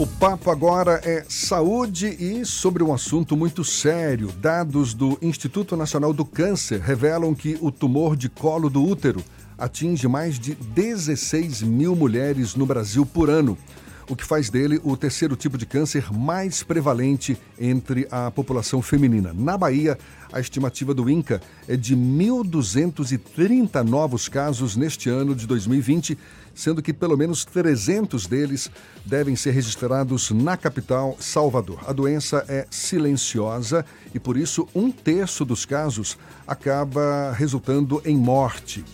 O 0.00 0.06
papo 0.06 0.50
agora 0.50 0.98
é 1.04 1.26
saúde 1.28 2.06
e 2.06 2.42
sobre 2.46 2.82
um 2.82 2.90
assunto 2.90 3.36
muito 3.36 3.62
sério. 3.62 4.32
Dados 4.32 4.94
do 4.94 5.18
Instituto 5.20 5.76
Nacional 5.76 6.14
do 6.14 6.24
Câncer 6.24 6.80
revelam 6.80 7.34
que 7.34 7.58
o 7.60 7.70
tumor 7.70 8.16
de 8.16 8.30
colo 8.30 8.70
do 8.70 8.82
útero 8.82 9.22
atinge 9.58 10.08
mais 10.08 10.38
de 10.38 10.54
16 10.54 11.60
mil 11.60 11.94
mulheres 11.94 12.54
no 12.54 12.64
Brasil 12.64 13.04
por 13.04 13.28
ano 13.28 13.58
o 14.10 14.16
que 14.16 14.24
faz 14.24 14.50
dele 14.50 14.80
o 14.82 14.96
terceiro 14.96 15.36
tipo 15.36 15.56
de 15.56 15.64
câncer 15.64 16.12
mais 16.12 16.64
prevalente 16.64 17.38
entre 17.58 18.08
a 18.10 18.28
população 18.28 18.82
feminina. 18.82 19.32
Na 19.32 19.56
Bahia, 19.56 19.96
a 20.32 20.40
estimativa 20.40 20.92
do 20.92 21.08
INCA 21.08 21.40
é 21.68 21.76
de 21.76 21.96
1.230 21.96 23.82
novos 23.84 24.28
casos 24.28 24.74
neste 24.76 25.08
ano 25.08 25.32
de 25.32 25.46
2020, 25.46 26.18
sendo 26.52 26.82
que 26.82 26.92
pelo 26.92 27.16
menos 27.16 27.44
300 27.44 28.26
deles 28.26 28.68
devem 29.06 29.36
ser 29.36 29.52
registrados 29.52 30.32
na 30.32 30.56
capital, 30.56 31.16
Salvador. 31.20 31.78
A 31.86 31.92
doença 31.92 32.44
é 32.48 32.66
silenciosa 32.68 33.86
e, 34.12 34.18
por 34.18 34.36
isso, 34.36 34.66
um 34.74 34.90
terço 34.90 35.44
dos 35.44 35.64
casos 35.64 36.18
acaba 36.48 37.32
resultando 37.32 38.02
em 38.04 38.16
morte. 38.16 38.84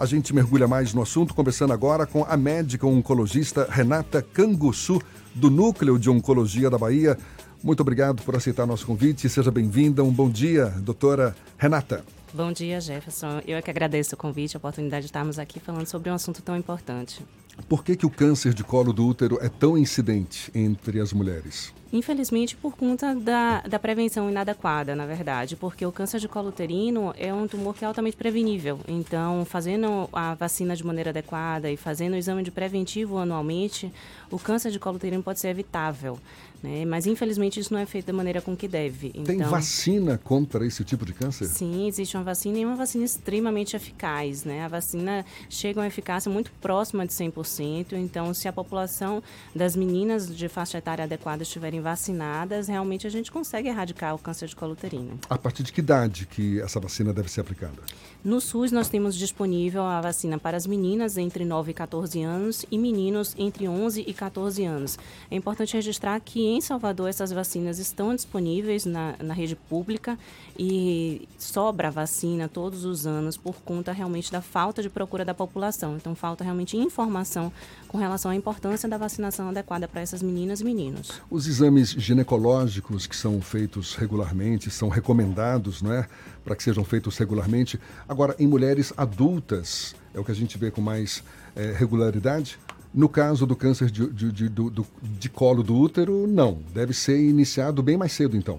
A 0.00 0.06
gente 0.06 0.34
mergulha 0.34 0.66
mais 0.66 0.94
no 0.94 1.02
assunto, 1.02 1.34
conversando 1.34 1.74
agora 1.74 2.06
com 2.06 2.24
a 2.24 2.34
médica 2.34 2.86
oncologista 2.86 3.68
Renata 3.70 4.22
Canguçu, 4.22 4.98
do 5.34 5.50
Núcleo 5.50 5.98
de 5.98 6.08
Oncologia 6.08 6.70
da 6.70 6.78
Bahia. 6.78 7.18
Muito 7.62 7.80
obrigado 7.80 8.22
por 8.22 8.34
aceitar 8.34 8.66
nosso 8.66 8.86
convite. 8.86 9.28
Seja 9.28 9.50
bem-vinda. 9.50 10.02
Um 10.02 10.10
bom 10.10 10.30
dia, 10.30 10.68
doutora 10.78 11.36
Renata. 11.58 12.02
Bom 12.32 12.50
dia, 12.50 12.80
Jefferson. 12.80 13.42
Eu 13.46 13.58
é 13.58 13.60
que 13.60 13.70
agradeço 13.70 14.14
o 14.14 14.16
convite, 14.16 14.56
a 14.56 14.58
oportunidade 14.58 15.02
de 15.02 15.08
estarmos 15.08 15.38
aqui 15.38 15.60
falando 15.60 15.86
sobre 15.86 16.10
um 16.10 16.14
assunto 16.14 16.40
tão 16.40 16.56
importante. 16.56 17.22
Por 17.68 17.84
que, 17.84 17.96
que 17.96 18.06
o 18.06 18.10
câncer 18.10 18.54
de 18.54 18.64
colo 18.64 18.92
do 18.92 19.06
útero 19.06 19.38
é 19.40 19.48
tão 19.48 19.76
incidente 19.76 20.50
entre 20.54 21.00
as 21.00 21.12
mulheres? 21.12 21.72
Infelizmente, 21.92 22.56
por 22.56 22.76
conta 22.76 23.14
da, 23.16 23.62
da 23.62 23.76
prevenção 23.76 24.30
inadequada, 24.30 24.94
na 24.94 25.06
verdade, 25.06 25.56
porque 25.56 25.84
o 25.84 25.90
câncer 25.90 26.20
de 26.20 26.28
colo 26.28 26.50
uterino 26.50 27.12
é 27.18 27.34
um 27.34 27.48
tumor 27.48 27.74
que 27.74 27.84
é 27.84 27.88
altamente 27.88 28.16
prevenível. 28.16 28.78
Então, 28.86 29.44
fazendo 29.44 30.08
a 30.12 30.34
vacina 30.34 30.76
de 30.76 30.86
maneira 30.86 31.10
adequada 31.10 31.68
e 31.68 31.76
fazendo 31.76 32.12
o 32.12 32.16
exame 32.16 32.44
de 32.44 32.52
preventivo 32.52 33.18
anualmente, 33.18 33.92
o 34.30 34.38
câncer 34.38 34.70
de 34.70 34.78
colo 34.78 34.96
uterino 34.96 35.22
pode 35.22 35.40
ser 35.40 35.48
evitável. 35.48 36.16
Né? 36.62 36.84
Mas, 36.84 37.06
infelizmente, 37.06 37.58
isso 37.58 37.72
não 37.72 37.80
é 37.80 37.86
feito 37.86 38.06
da 38.06 38.12
maneira 38.12 38.40
com 38.40 38.56
que 38.56 38.68
deve. 38.68 39.10
Tem 39.10 39.36
então, 39.36 39.50
vacina 39.50 40.18
contra 40.18 40.66
esse 40.66 40.84
tipo 40.84 41.06
de 41.06 41.12
câncer? 41.12 41.46
Sim, 41.46 41.86
existe 41.86 42.16
uma 42.16 42.24
vacina 42.24 42.58
e 42.58 42.64
uma 42.64 42.76
vacina 42.76 43.04
extremamente 43.04 43.74
eficaz. 43.74 44.44
Né? 44.44 44.64
A 44.64 44.68
vacina 44.68 45.24
chega 45.48 45.80
a 45.80 45.82
uma 45.82 45.86
eficácia 45.86 46.30
muito 46.30 46.52
próxima 46.60 47.06
de 47.06 47.12
100%. 47.12 47.94
Então, 47.94 48.34
se 48.34 48.46
a 48.46 48.52
população 48.52 49.22
das 49.54 49.74
meninas 49.74 50.34
de 50.34 50.48
faixa 50.48 50.78
etária 50.78 51.04
adequada 51.04 51.42
estiverem 51.42 51.80
vacinadas, 51.80 52.68
realmente 52.68 53.06
a 53.06 53.10
gente 53.10 53.32
consegue 53.32 53.68
erradicar 53.68 54.14
o 54.14 54.18
câncer 54.18 54.48
de 54.48 54.56
colo 54.56 54.72
uterino. 54.72 55.18
A 55.28 55.38
partir 55.38 55.62
de 55.62 55.72
que 55.72 55.80
idade 55.80 56.26
que 56.26 56.60
essa 56.60 56.78
vacina 56.78 57.12
deve 57.12 57.30
ser 57.30 57.40
aplicada? 57.40 57.82
No 58.22 58.38
SUS, 58.38 58.70
nós 58.70 58.90
temos 58.90 59.16
disponível 59.16 59.82
a 59.82 59.98
vacina 59.98 60.38
para 60.38 60.54
as 60.54 60.66
meninas 60.66 61.16
entre 61.16 61.42
9 61.42 61.70
e 61.70 61.74
14 61.74 62.22
anos 62.22 62.66
e 62.70 62.76
meninos 62.76 63.34
entre 63.38 63.66
11 63.66 64.04
e 64.06 64.12
14 64.12 64.62
anos. 64.62 64.98
É 65.30 65.36
importante 65.36 65.72
registrar 65.72 66.20
que 66.20 66.49
em 66.50 66.60
Salvador 66.60 67.08
essas 67.08 67.30
vacinas 67.32 67.78
estão 67.78 68.14
disponíveis 68.14 68.84
na, 68.84 69.14
na 69.22 69.34
rede 69.34 69.56
pública 69.56 70.18
e 70.58 71.28
sobra 71.38 71.90
vacina 71.90 72.48
todos 72.48 72.84
os 72.84 73.06
anos 73.06 73.36
por 73.36 73.56
conta 73.56 73.92
realmente 73.92 74.30
da 74.30 74.40
falta 74.40 74.82
de 74.82 74.90
procura 74.90 75.24
da 75.24 75.34
população. 75.34 75.96
Então, 75.96 76.14
falta 76.14 76.44
realmente 76.44 76.76
informação 76.76 77.52
com 77.88 77.98
relação 77.98 78.30
à 78.30 78.34
importância 78.34 78.88
da 78.88 78.98
vacinação 78.98 79.48
adequada 79.48 79.88
para 79.88 80.00
essas 80.00 80.22
meninas 80.22 80.60
e 80.60 80.64
meninos. 80.64 81.20
Os 81.30 81.46
exames 81.46 81.90
ginecológicos 81.90 83.06
que 83.06 83.16
são 83.16 83.40
feitos 83.40 83.94
regularmente 83.94 84.70
são 84.70 84.88
recomendados, 84.88 85.82
não 85.82 85.92
é? 85.92 86.06
Para 86.44 86.56
que 86.56 86.62
sejam 86.62 86.84
feitos 86.84 87.16
regularmente. 87.18 87.80
Agora, 88.08 88.34
em 88.38 88.46
mulheres 88.46 88.92
adultas, 88.96 89.94
é 90.14 90.20
o 90.20 90.24
que 90.24 90.32
a 90.32 90.34
gente 90.34 90.58
vê 90.58 90.70
com 90.70 90.80
mais 90.80 91.22
é, 91.54 91.72
regularidade? 91.72 92.58
No 92.92 93.08
caso 93.08 93.46
do 93.46 93.54
câncer 93.54 93.90
de, 93.90 94.08
de, 94.08 94.32
de, 94.32 94.48
de, 94.48 94.70
de 95.18 95.28
colo 95.28 95.62
do 95.62 95.76
útero, 95.76 96.26
não. 96.26 96.58
Deve 96.74 96.92
ser 96.92 97.18
iniciado 97.20 97.82
bem 97.82 97.96
mais 97.96 98.12
cedo, 98.12 98.36
então. 98.36 98.58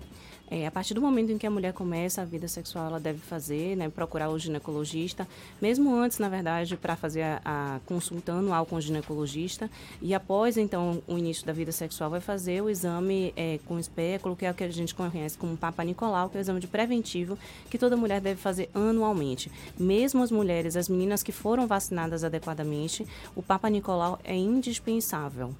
É, 0.54 0.68
a 0.68 0.72
partir 0.72 0.94
do 0.94 1.00
momento 1.00 1.32
em 1.32 1.38
que 1.38 1.48
a 1.48 1.50
mulher 1.50 1.72
começa 1.72 2.22
a 2.22 2.26
vida 2.26 2.46
sexual, 2.46 2.88
ela 2.88 3.00
deve 3.00 3.20
fazer, 3.20 3.78
né, 3.78 3.88
procurar 3.88 4.30
o 4.30 4.38
ginecologista, 4.38 5.26
mesmo 5.62 5.96
antes, 5.96 6.20
na 6.20 6.28
verdade, 6.28 6.76
para 6.76 6.98
fazer 6.98 7.22
a, 7.22 7.42
a, 7.46 7.80
consulta 7.86 8.34
anual 8.34 8.66
com 8.66 8.76
o 8.76 8.82
ginecologista. 8.82 9.72
E 10.02 10.14
após, 10.14 10.58
então, 10.58 11.02
o 11.08 11.18
início 11.18 11.46
da 11.46 11.54
vida 11.54 11.72
sexual, 11.72 12.10
vai 12.10 12.20
fazer 12.20 12.62
o 12.62 12.70
exame 12.70 13.34
é, 13.38 13.62
com 13.66 13.80
espéculo, 13.80 14.36
que 14.36 14.46
é 14.46 14.52
o 14.52 14.54
que 14.54 14.66
a 14.66 14.70
gente 14.70 14.94
conhece 14.94 15.38
como 15.38 15.56
Papa 15.56 15.86
Nicolau, 15.86 16.30
que 16.30 16.36
é 16.36 16.40
o 16.40 16.42
exame 16.42 16.60
de 16.60 16.68
preventivo 16.68 17.38
que 17.70 17.78
toda 17.78 17.96
mulher 17.96 18.20
deve 18.20 18.42
fazer 18.42 18.70
anualmente. 18.74 19.50
Mesmo 19.80 20.22
as 20.22 20.32
mulheres, 20.32 20.76
as 20.76 20.90
meninas 20.90 21.24
que 21.24 21.32
foram 21.32 21.66
vacinadas 21.66 22.26
adequadamente, 22.26 23.08
o 23.34 23.42
Papa 23.42 23.70
Nicolau 23.70 24.20
é 24.22 24.36
indispensável. 24.36 25.56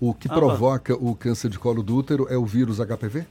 O 0.00 0.12
que 0.12 0.28
provoca 0.28 0.96
o 0.96 1.14
câncer 1.14 1.48
de 1.48 1.60
colo 1.60 1.80
do 1.80 1.96
útero 1.96 2.26
é 2.28 2.36
o 2.36 2.44
vírus 2.44 2.78
HPV? 2.78 3.24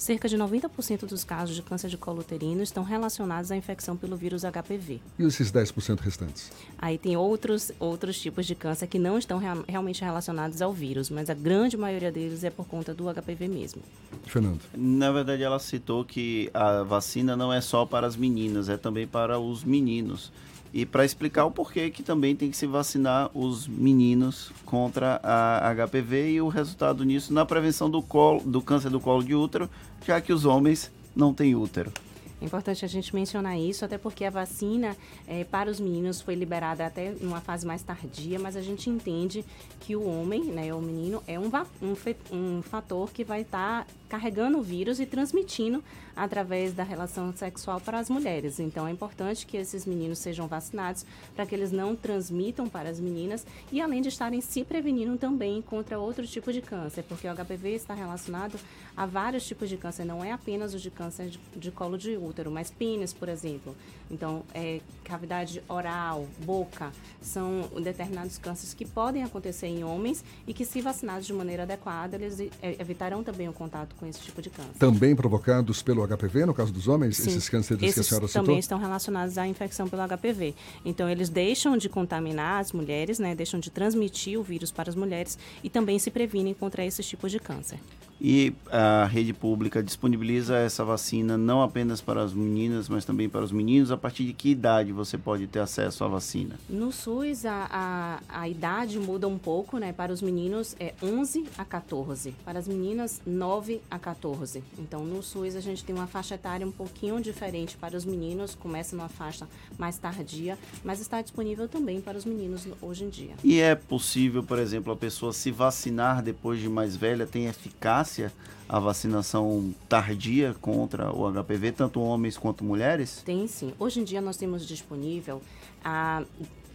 Cerca 0.00 0.26
de 0.26 0.36
90% 0.38 1.04
dos 1.04 1.24
casos 1.24 1.54
de 1.54 1.60
câncer 1.60 1.90
de 1.90 1.98
colo 1.98 2.20
uterino 2.20 2.62
estão 2.62 2.82
relacionados 2.82 3.52
à 3.52 3.56
infecção 3.56 3.98
pelo 3.98 4.16
vírus 4.16 4.42
HPV. 4.42 4.98
E 5.18 5.22
esses 5.24 5.52
10% 5.52 6.00
restantes? 6.00 6.50
Aí 6.78 6.96
tem 6.96 7.18
outros, 7.18 7.70
outros 7.78 8.18
tipos 8.18 8.46
de 8.46 8.54
câncer 8.54 8.86
que 8.86 8.98
não 8.98 9.18
estão 9.18 9.36
rea 9.36 9.62
realmente 9.68 10.02
relacionados 10.02 10.62
ao 10.62 10.72
vírus, 10.72 11.10
mas 11.10 11.28
a 11.28 11.34
grande 11.34 11.76
maioria 11.76 12.10
deles 12.10 12.42
é 12.44 12.48
por 12.48 12.66
conta 12.66 12.94
do 12.94 13.12
HPV 13.12 13.46
mesmo. 13.46 13.82
Fernando. 14.24 14.62
Na 14.74 15.12
verdade, 15.12 15.42
ela 15.42 15.58
citou 15.58 16.02
que 16.02 16.50
a 16.54 16.82
vacina 16.82 17.36
não 17.36 17.52
é 17.52 17.60
só 17.60 17.84
para 17.84 18.06
as 18.06 18.16
meninas, 18.16 18.70
é 18.70 18.78
também 18.78 19.06
para 19.06 19.38
os 19.38 19.62
meninos 19.62 20.32
e 20.72 20.86
para 20.86 21.04
explicar 21.04 21.44
o 21.44 21.50
porquê 21.50 21.90
que 21.90 22.02
também 22.02 22.36
tem 22.36 22.50
que 22.50 22.56
se 22.56 22.66
vacinar 22.66 23.30
os 23.34 23.66
meninos 23.66 24.52
contra 24.64 25.20
a 25.22 25.74
HPV 25.74 26.32
e 26.32 26.40
o 26.40 26.48
resultado 26.48 27.04
nisso 27.04 27.32
na 27.32 27.44
prevenção 27.44 27.90
do, 27.90 28.02
colo, 28.02 28.40
do 28.40 28.62
câncer 28.62 28.90
do 28.90 29.00
colo 29.00 29.22
de 29.22 29.34
útero, 29.34 29.68
já 30.06 30.20
que 30.20 30.32
os 30.32 30.44
homens 30.44 30.90
não 31.14 31.34
têm 31.34 31.54
útero. 31.54 31.92
É 32.40 32.44
importante 32.44 32.84
a 32.86 32.88
gente 32.88 33.14
mencionar 33.14 33.58
isso, 33.58 33.84
até 33.84 33.98
porque 33.98 34.24
a 34.24 34.30
vacina 34.30 34.96
é, 35.28 35.44
para 35.44 35.70
os 35.70 35.78
meninos 35.78 36.22
foi 36.22 36.34
liberada 36.34 36.86
até 36.86 37.10
numa 37.20 37.40
fase 37.40 37.66
mais 37.66 37.82
tardia, 37.82 38.38
mas 38.38 38.56
a 38.56 38.62
gente 38.62 38.88
entende 38.88 39.44
que 39.78 39.94
o 39.94 40.06
homem, 40.06 40.44
né, 40.44 40.72
o 40.72 40.80
menino, 40.80 41.22
é 41.26 41.38
um, 41.38 41.50
um, 41.82 41.94
um 42.34 42.62
fator 42.62 43.10
que 43.10 43.24
vai 43.24 43.42
estar 43.42 43.84
tá 43.84 43.92
carregando 44.10 44.58
o 44.58 44.62
vírus 44.62 44.98
e 44.98 45.06
transmitindo 45.06 45.82
através 46.16 46.74
da 46.74 46.82
relação 46.82 47.32
sexual 47.32 47.80
para 47.80 47.98
as 47.98 48.10
mulheres. 48.10 48.58
Então 48.58 48.86
é 48.86 48.90
importante 48.90 49.46
que 49.46 49.56
esses 49.56 49.86
meninos 49.86 50.18
sejam 50.18 50.48
vacinados 50.48 51.06
para 51.34 51.46
que 51.46 51.54
eles 51.54 51.70
não 51.70 51.94
transmitam 51.94 52.68
para 52.68 52.90
as 52.90 52.98
meninas 52.98 53.46
e 53.70 53.80
além 53.80 54.02
de 54.02 54.08
estarem 54.08 54.40
se 54.40 54.64
prevenindo 54.64 55.16
também 55.16 55.62
contra 55.62 55.98
outro 55.98 56.26
tipo 56.26 56.52
de 56.52 56.60
câncer, 56.60 57.04
porque 57.04 57.28
o 57.28 57.34
HPV 57.34 57.70
está 57.70 57.94
relacionado 57.94 58.58
a 58.96 59.06
vários 59.06 59.46
tipos 59.46 59.68
de 59.68 59.76
câncer, 59.76 60.04
não 60.04 60.24
é 60.24 60.32
apenas 60.32 60.74
o 60.74 60.78
de 60.78 60.90
câncer 60.90 61.28
de, 61.28 61.40
de 61.56 61.70
colo 61.70 61.96
de 61.96 62.16
útero, 62.16 62.50
mas 62.50 62.70
pênis, 62.70 63.12
por 63.12 63.28
exemplo. 63.28 63.76
Então, 64.10 64.42
é, 64.52 64.80
cavidade 65.04 65.62
oral, 65.68 66.26
boca, 66.44 66.92
são 67.22 67.68
determinados 67.80 68.38
cânceres 68.38 68.74
que 68.74 68.84
podem 68.84 69.22
acontecer 69.22 69.68
em 69.68 69.84
homens 69.84 70.24
e 70.46 70.52
que, 70.52 70.64
se 70.64 70.80
vacinados 70.80 71.26
de 71.26 71.32
maneira 71.32 71.62
adequada, 71.62 72.16
eles 72.16 72.50
evitarão 72.78 73.22
também 73.22 73.48
o 73.48 73.52
contato 73.52 73.94
com 74.00 74.06
esse 74.06 74.20
tipo 74.20 74.40
de 74.40 74.48
câncer. 74.48 74.78
Também 74.78 75.14
provocados 75.14 75.82
pelo 75.82 76.06
HPV, 76.08 76.46
no 76.46 76.54
caso 76.54 76.72
dos 76.72 76.88
homens? 76.88 77.18
Sim, 77.18 77.28
esses 77.28 77.48
cânceres 77.50 77.82
esses 77.82 77.94
que 77.94 78.00
a 78.00 78.04
senhora 78.04 78.26
citou? 78.26 78.42
também 78.42 78.58
estão 78.58 78.78
relacionados 78.78 79.36
à 79.36 79.46
infecção 79.46 79.86
pelo 79.86 80.02
HPV. 80.08 80.54
Então, 80.84 81.08
eles 81.08 81.28
deixam 81.28 81.76
de 81.76 81.88
contaminar 81.88 82.60
as 82.60 82.72
mulheres, 82.72 83.18
né, 83.18 83.34
deixam 83.34 83.60
de 83.60 83.70
transmitir 83.70 84.40
o 84.40 84.42
vírus 84.42 84.72
para 84.72 84.88
as 84.88 84.96
mulheres 84.96 85.38
e 85.62 85.68
também 85.68 85.98
se 85.98 86.10
previnem 86.10 86.54
contra 86.54 86.84
esses 86.84 87.06
tipos 87.06 87.30
de 87.30 87.38
câncer. 87.38 87.78
E 88.20 88.52
a 88.70 89.06
rede 89.06 89.32
pública 89.32 89.82
disponibiliza 89.82 90.58
essa 90.58 90.84
vacina 90.84 91.38
não 91.38 91.62
apenas 91.62 92.02
para 92.02 92.22
as 92.22 92.34
meninas, 92.34 92.88
mas 92.88 93.04
também 93.04 93.28
para 93.28 93.42
os 93.42 93.50
meninos. 93.50 93.90
A 93.90 93.96
partir 93.96 94.24
de 94.24 94.34
que 94.34 94.50
idade 94.50 94.92
você 94.92 95.16
pode 95.16 95.46
ter 95.46 95.60
acesso 95.60 96.04
à 96.04 96.08
vacina? 96.08 96.58
No 96.68 96.92
SUS, 96.92 97.46
a, 97.46 98.20
a, 98.28 98.40
a 98.42 98.48
idade 98.48 98.98
muda 98.98 99.26
um 99.26 99.38
pouco, 99.38 99.78
né? 99.78 99.92
Para 99.92 100.12
os 100.12 100.20
meninos 100.20 100.76
é 100.78 100.92
11 101.02 101.46
a 101.56 101.64
14, 101.64 102.34
para 102.44 102.58
as 102.58 102.68
meninas 102.68 103.22
9 103.26 103.80
a 103.90 103.98
14. 103.98 104.62
Então, 104.78 105.02
no 105.04 105.22
SUS, 105.22 105.56
a 105.56 105.60
gente 105.60 105.82
tem 105.82 105.94
uma 105.94 106.06
faixa 106.06 106.34
etária 106.34 106.66
um 106.66 106.72
pouquinho 106.72 107.20
diferente 107.22 107.76
para 107.78 107.96
os 107.96 108.04
meninos, 108.04 108.54
começa 108.54 108.94
numa 108.94 109.08
faixa 109.08 109.48
mais 109.78 109.96
tardia, 109.96 110.58
mas 110.84 111.00
está 111.00 111.22
disponível 111.22 111.68
também 111.68 112.00
para 112.02 112.18
os 112.18 112.26
meninos 112.26 112.66
hoje 112.82 113.04
em 113.04 113.08
dia. 113.08 113.32
E 113.42 113.60
é 113.60 113.74
possível, 113.74 114.42
por 114.42 114.58
exemplo, 114.58 114.92
a 114.92 114.96
pessoa 114.96 115.32
se 115.32 115.50
vacinar 115.50 116.22
depois 116.22 116.60
de 116.60 116.68
mais 116.68 116.94
velha? 116.94 117.26
Tem 117.26 117.46
eficácia? 117.46 118.09
Eficácia 118.10 118.32
a 118.68 118.78
vacinação 118.78 119.74
tardia 119.88 120.54
contra 120.60 121.12
o 121.12 121.28
HPV, 121.28 121.72
tanto 121.72 122.00
homens 122.00 122.38
quanto 122.38 122.62
mulheres? 122.62 123.20
Tem 123.24 123.48
sim. 123.48 123.74
Hoje 123.80 124.00
em 124.00 124.04
dia 124.04 124.20
nós 124.20 124.36
temos 124.36 124.64
disponível 124.64 125.42
a 125.84 126.22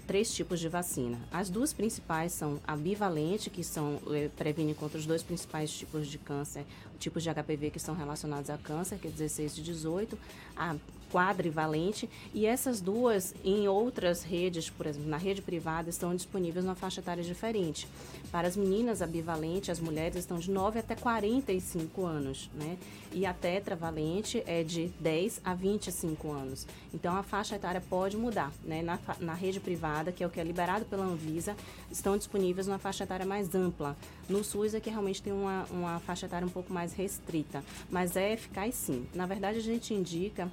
três 0.05 0.33
tipos 0.33 0.59
de 0.59 0.67
vacina. 0.67 1.17
As 1.31 1.49
duas 1.49 1.71
principais 1.71 2.33
são 2.33 2.59
a 2.67 2.75
bivalente, 2.75 3.49
que 3.49 3.63
são 3.63 3.97
eh, 4.11 4.29
previne 4.35 4.73
contra 4.73 4.99
os 4.99 5.05
dois 5.05 5.23
principais 5.23 5.71
tipos 5.71 6.07
de 6.07 6.17
câncer, 6.17 6.65
tipos 7.05 7.21
de 7.21 7.29
HPV 7.29 7.69
que 7.69 7.79
são 7.79 7.95
relacionados 7.95 8.49
a 8.49 8.57
câncer, 8.57 8.97
que 8.97 9.07
é 9.07 9.11
16 9.11 9.59
e 9.59 9.61
18, 9.61 10.17
a 10.57 10.75
quadrivalente, 11.11 12.09
e 12.33 12.45
essas 12.45 12.81
duas 12.81 13.33
em 13.43 13.67
outras 13.67 14.23
redes, 14.23 14.69
por 14.69 14.85
exemplo, 14.85 15.09
na 15.09 15.17
rede 15.17 15.41
privada, 15.41 15.89
estão 15.89 16.15
disponíveis 16.15 16.65
numa 16.65 16.75
faixa 16.75 16.99
etária 16.99 17.23
diferente. 17.23 17.87
Para 18.31 18.47
as 18.47 18.57
meninas, 18.57 19.01
a 19.01 19.07
bivalente, 19.07 19.71
as 19.71 19.79
mulheres 19.79 20.17
estão 20.17 20.39
de 20.39 20.51
9 20.51 20.79
até 20.79 20.95
45 20.95 22.05
anos, 22.05 22.49
né? 22.53 22.77
E 23.13 23.25
a 23.25 23.33
tetravalente 23.33 24.43
é 24.45 24.61
de 24.61 24.87
10 24.99 25.39
a 25.45 25.53
25 25.53 26.31
anos. 26.31 26.67
Então, 26.93 27.15
a 27.15 27.23
faixa 27.23 27.55
etária 27.55 27.81
pode 27.81 28.17
mudar, 28.17 28.51
né? 28.63 28.81
Na, 28.81 28.99
na 29.19 29.33
rede 29.33 29.61
privada, 29.61 30.11
que 30.11 30.21
é 30.21 30.27
o 30.27 30.29
que 30.29 30.39
é 30.39 30.43
liberado 30.43 30.83
pela 30.83 31.05
Anvisa, 31.05 31.55
estão 31.89 32.17
disponíveis 32.17 32.67
numa 32.67 32.79
faixa 32.79 33.05
etária 33.05 33.25
mais 33.25 33.55
ampla. 33.55 33.95
No 34.27 34.43
SUS 34.43 34.73
é 34.73 34.81
que 34.81 34.89
realmente 34.89 35.21
tem 35.21 35.31
uma, 35.31 35.65
uma 35.71 35.99
faixa 35.99 36.25
etária 36.25 36.45
um 36.45 36.51
pouco 36.51 36.73
mais 36.73 36.91
restrita, 36.95 37.63
mas 37.89 38.15
é 38.15 38.33
eficaz 38.33 38.75
sim. 38.75 39.05
Na 39.13 39.25
verdade, 39.25 39.59
a 39.59 39.61
gente 39.61 39.93
indica 39.93 40.49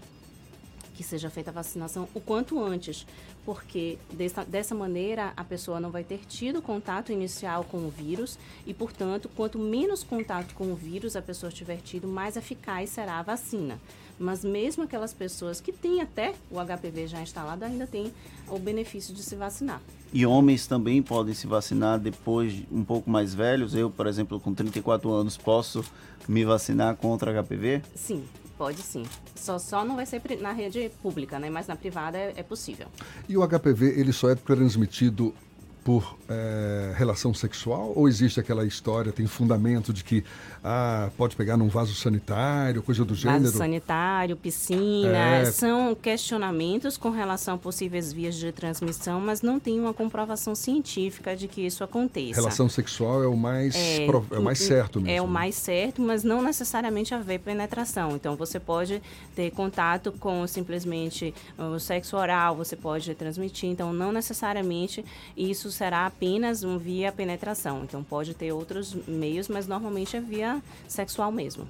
que 0.94 1.02
seja 1.02 1.30
feita 1.30 1.50
a 1.50 1.52
vacinação 1.52 2.08
o 2.14 2.20
quanto 2.20 2.62
antes, 2.62 3.06
porque 3.44 3.98
dessa, 4.12 4.44
dessa 4.44 4.74
maneira 4.74 5.32
a 5.36 5.44
pessoa 5.44 5.80
não 5.80 5.90
vai 5.90 6.04
ter 6.04 6.20
tido 6.26 6.62
contato 6.62 7.12
inicial 7.12 7.64
com 7.64 7.78
o 7.78 7.90
vírus 7.90 8.38
e, 8.66 8.72
portanto, 8.72 9.28
quanto 9.34 9.58
menos 9.58 10.02
contato 10.02 10.54
com 10.54 10.72
o 10.72 10.74
vírus 10.74 11.16
a 11.16 11.22
pessoa 11.22 11.50
tiver 11.50 11.78
tido, 11.78 12.06
mais 12.06 12.36
eficaz 12.36 12.90
será 12.90 13.18
a 13.18 13.22
vacina. 13.22 13.78
Mas 14.18 14.44
mesmo 14.44 14.84
aquelas 14.84 15.12
pessoas 15.12 15.60
que 15.60 15.72
têm 15.72 16.00
até 16.00 16.34
o 16.50 16.56
HPV 16.56 17.08
já 17.08 17.20
instalado, 17.20 17.64
ainda 17.64 17.86
têm 17.86 18.12
o 18.48 18.58
benefício 18.58 19.12
de 19.14 19.22
se 19.22 19.34
vacinar. 19.34 19.80
E 20.12 20.26
homens 20.26 20.66
também 20.66 21.02
podem 21.02 21.32
se 21.32 21.46
vacinar 21.46 21.98
depois 21.98 22.62
um 22.70 22.84
pouco 22.84 23.08
mais 23.08 23.34
velhos. 23.34 23.74
Eu, 23.74 23.90
por 23.90 24.06
exemplo, 24.06 24.38
com 24.38 24.52
34 24.52 25.10
anos, 25.10 25.36
posso 25.36 25.82
me 26.28 26.44
vacinar 26.44 26.94
contra 26.96 27.42
HPV? 27.42 27.82
Sim, 27.94 28.24
Pode 28.62 28.80
sim. 28.80 29.02
Só, 29.34 29.58
só 29.58 29.84
não 29.84 29.96
vai 29.96 30.06
ser 30.06 30.22
na 30.40 30.52
rede 30.52 30.88
pública, 31.02 31.36
né? 31.36 31.50
Mas 31.50 31.66
na 31.66 31.74
privada 31.74 32.16
é, 32.16 32.32
é 32.36 32.42
possível. 32.44 32.86
E 33.28 33.36
o 33.36 33.44
HPV, 33.44 33.98
ele 33.98 34.12
só 34.12 34.30
é 34.30 34.36
transmitido 34.36 35.34
por 35.84 36.16
é, 36.28 36.92
relação 36.96 37.34
sexual 37.34 37.92
ou 37.96 38.08
existe 38.08 38.38
aquela 38.38 38.64
história, 38.64 39.10
tem 39.10 39.26
fundamento 39.26 39.92
de 39.92 40.04
que 40.04 40.24
ah, 40.62 41.10
pode 41.16 41.34
pegar 41.34 41.56
num 41.56 41.68
vaso 41.68 41.92
sanitário, 41.94 42.82
coisa 42.82 43.04
do 43.04 43.14
gênero? 43.14 43.42
Vaso 43.42 43.58
sanitário, 43.58 44.36
piscina, 44.36 45.38
é... 45.38 45.44
são 45.46 45.94
questionamentos 45.94 46.96
com 46.96 47.10
relação 47.10 47.56
a 47.56 47.58
possíveis 47.58 48.12
vias 48.12 48.36
de 48.36 48.52
transmissão, 48.52 49.20
mas 49.20 49.42
não 49.42 49.58
tem 49.58 49.80
uma 49.80 49.92
comprovação 49.92 50.54
científica 50.54 51.34
de 51.34 51.48
que 51.48 51.62
isso 51.62 51.82
aconteça. 51.82 52.40
Relação 52.40 52.68
sexual 52.68 53.24
é 53.24 53.26
o 53.26 53.36
mais, 53.36 53.74
é, 53.74 54.06
é 54.06 54.38
o 54.38 54.42
mais 54.42 54.60
certo 54.60 55.00
mesmo. 55.00 55.16
É 55.16 55.20
o 55.20 55.26
mais 55.26 55.56
certo, 55.56 56.00
mas 56.00 56.22
não 56.22 56.40
necessariamente 56.40 57.12
haver 57.12 57.40
penetração. 57.40 58.14
Então 58.14 58.36
você 58.36 58.60
pode 58.60 59.02
ter 59.34 59.50
contato 59.50 60.12
com 60.12 60.46
simplesmente 60.46 61.34
o 61.58 61.80
sexo 61.80 62.16
oral, 62.16 62.54
você 62.54 62.76
pode 62.76 63.12
transmitir, 63.16 63.68
então 63.68 63.92
não 63.92 64.12
necessariamente 64.12 65.04
isso 65.36 65.71
será 65.72 66.06
apenas 66.06 66.62
um 66.62 66.78
via 66.78 67.10
penetração. 67.10 67.82
Então 67.84 68.02
pode 68.02 68.34
ter 68.34 68.52
outros 68.52 68.96
meios, 69.06 69.48
mas 69.48 69.66
normalmente 69.66 70.16
é 70.16 70.20
via 70.20 70.62
sexual 70.86 71.32
mesmo. 71.32 71.66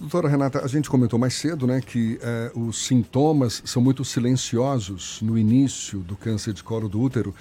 Doutora 0.00 0.28
Renata, 0.28 0.64
a 0.64 0.68
gente 0.68 0.90
comentou 0.90 1.18
mais 1.18 1.34
cedo 1.34 1.66
né, 1.66 1.80
que 1.80 2.18
eh, 2.20 2.50
os 2.54 2.86
sintomas 2.86 3.62
são 3.64 3.80
muito 3.80 4.04
silenciosos 4.04 5.20
no 5.22 5.38
início 5.38 6.00
do 6.00 6.16
câncer 6.16 6.52
de 6.52 6.62
colo 6.62 6.88
do 6.88 7.00
útero. 7.00 7.34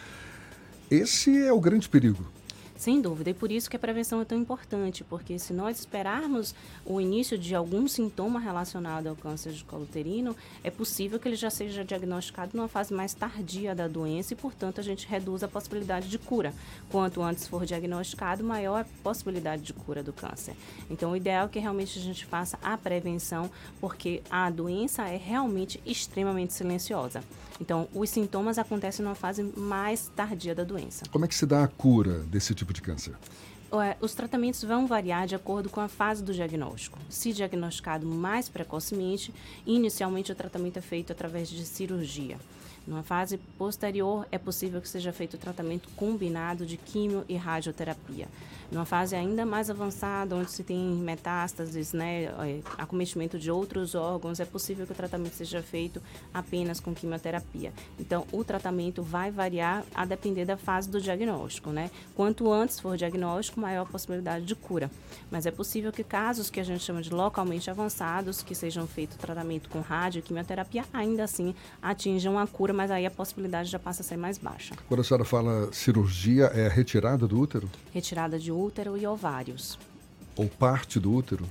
Esse 0.90 1.42
é 1.42 1.52
o 1.52 1.60
grande 1.60 1.90
perigo. 1.90 2.24
Sem 2.82 3.00
dúvida, 3.00 3.30
e 3.30 3.34
por 3.36 3.52
isso 3.52 3.70
que 3.70 3.76
a 3.76 3.80
prevenção 3.80 4.22
é 4.22 4.26
tão 4.26 4.36
importante, 4.36 5.04
porque 5.04 5.38
se 5.38 5.54
nós 5.54 5.78
esperarmos 5.78 6.56
o 6.84 7.00
início 7.00 7.38
de 7.38 7.54
algum 7.54 7.88
sintoma 7.88 8.40
relacionado 8.40 9.06
ao 9.06 9.16
câncer 9.16 9.54
de 9.54 9.64
colo 9.64 9.84
uterino, 9.84 10.36
é 10.64 10.72
possível 10.72 11.20
que 11.20 11.28
ele 11.28 11.36
já 11.36 11.52
seja 11.52 11.86
diagnosticado 11.86 12.58
numa 12.58 12.68
fase 12.68 12.92
mais 12.92 13.14
tardia 13.14 13.76
da 13.76 13.88
doença 13.88 14.34
e, 14.34 14.36
portanto, 14.36 14.80
a 14.80 14.84
gente 14.84 15.08
reduz 15.08 15.44
a 15.44 15.48
possibilidade 15.48 16.10
de 16.10 16.18
cura. 16.18 16.56
Quanto 16.90 17.22
antes 17.22 17.48
for 17.48 17.68
diagnosticado, 17.68 18.44
maior 18.44 18.82
a 18.82 18.86
possibilidade 19.04 19.62
de 19.62 19.74
cura 19.74 20.02
do 20.02 20.12
câncer. 20.12 20.56
Então, 20.90 21.12
o 21.12 21.16
ideal 21.16 21.46
é 21.46 21.50
que 21.50 21.60
realmente 21.60 22.00
a 22.00 22.02
gente 22.02 22.26
faça 22.26 22.58
a 22.64 22.76
prevenção, 22.80 23.52
porque 23.80 24.24
a 24.28 24.50
doença 24.50 25.08
é 25.08 25.18
realmente 25.18 25.80
extremamente 25.86 26.56
silenciosa. 26.56 27.24
Então, 27.60 27.88
os 27.94 28.10
sintomas 28.10 28.58
acontecem 28.58 29.06
numa 29.06 29.14
fase 29.14 29.44
mais 29.56 30.12
tardia 30.16 30.56
da 30.56 30.64
doença. 30.64 31.04
Como 31.12 31.26
é 31.26 31.28
que 31.28 31.36
se 31.36 31.46
dá 31.46 31.64
a 31.64 31.68
cura 31.68 32.22
desse 32.24 32.56
tipo 32.56 32.71
de 32.74 32.82
câncer? 32.82 33.16
Os 34.02 34.14
tratamentos 34.14 34.62
vão 34.64 34.86
variar 34.86 35.26
de 35.26 35.34
acordo 35.34 35.70
com 35.70 35.80
a 35.80 35.88
fase 35.88 36.22
do 36.22 36.34
diagnóstico. 36.34 37.00
Se 37.10 37.32
diagnosticado 37.32 38.06
mais 38.06 38.50
precocemente, 38.50 39.34
inicialmente 39.66 40.32
o 40.32 40.36
tratamento 40.36 40.78
é 40.78 40.82
feito 40.82 41.14
através 41.14 41.50
de 41.50 41.66
cirurgia. 41.66 42.38
Numa 42.92 43.04
fase 43.04 43.38
posterior, 43.58 44.28
é 44.34 44.38
possível 44.38 44.82
que 44.82 44.90
seja 44.90 45.14
feito 45.14 45.36
o 45.36 45.38
tratamento 45.38 45.88
combinado 45.96 46.66
de 46.66 46.76
quimio 46.76 47.24
e 47.30 47.38
radioterapia. 47.38 48.28
Numa 48.72 48.86
fase 48.86 49.18
ainda 49.18 49.46
mais 49.46 49.70
avançada, 49.70 50.34
onde 50.34 50.50
se 50.50 50.64
tem 50.64 50.78
metástases, 50.78 51.92
né, 51.92 52.24
é, 52.24 52.62
acometimento 52.78 53.38
de 53.38 53.52
outros 53.52 53.96
órgãos, 53.96 54.40
é 54.40 54.46
possível 54.46 54.86
que 54.86 54.94
o 54.94 54.96
tratamento 54.96 55.34
seja 55.34 55.62
feito 55.62 56.02
apenas 56.34 56.80
com 56.80 56.94
quimioterapia. 56.94 57.74
Então, 58.00 58.26
o 58.32 58.46
tratamento 58.46 59.04
vai 59.04 59.30
variar 59.30 59.84
a 59.94 60.06
depender 60.06 60.46
da 60.46 60.56
fase 60.56 60.90
do 60.90 61.02
diagnóstico, 61.02 61.70
né? 61.70 61.92
Quanto 62.16 62.50
antes 62.50 62.80
for 62.80 62.96
diagnóstico, 62.96 63.60
maior 63.60 63.84
a 63.84 63.86
possibilidade 63.86 64.46
de 64.46 64.56
cura. 64.56 64.90
Mas 65.30 65.46
é 65.46 65.52
possível 65.52 65.92
que 65.92 66.04
casos 66.04 66.50
que 66.50 66.60
a 66.60 66.64
gente 66.64 66.82
chama 66.82 67.02
de 67.02 67.10
localmente 67.10 67.70
avançados, 67.70 68.42
que 68.42 68.56
sejam 68.56 68.88
feito 68.88 69.18
tratamento 69.18 69.70
com 69.70 69.82
rádio 69.82 70.20
e 70.20 70.22
quimioterapia, 70.22 70.86
ainda 70.94 71.26
assim 71.26 71.54
atinjam 71.82 72.40
a 72.40 72.48
cura, 72.48 72.72
mas 72.82 72.90
aí 72.90 73.06
a 73.06 73.12
possibilidade 73.12 73.70
já 73.70 73.78
passa 73.78 74.02
a 74.02 74.04
ser 74.04 74.18
mais 74.18 74.40
baixa. 74.40 74.74
Quando 74.88 75.02
a 75.02 75.04
senhora 75.04 75.24
fala 75.24 75.72
cirurgia, 75.72 76.46
é 76.46 76.68
retirada 76.68 77.28
do 77.28 77.40
útero? 77.40 77.70
Retirada 77.94 78.40
de 78.40 78.52
útero 78.52 78.98
e 78.98 79.06
ovários. 79.06 79.78
Ou 80.36 80.50
parte 80.50 81.00
do 81.00 81.14
útero? 81.14 81.46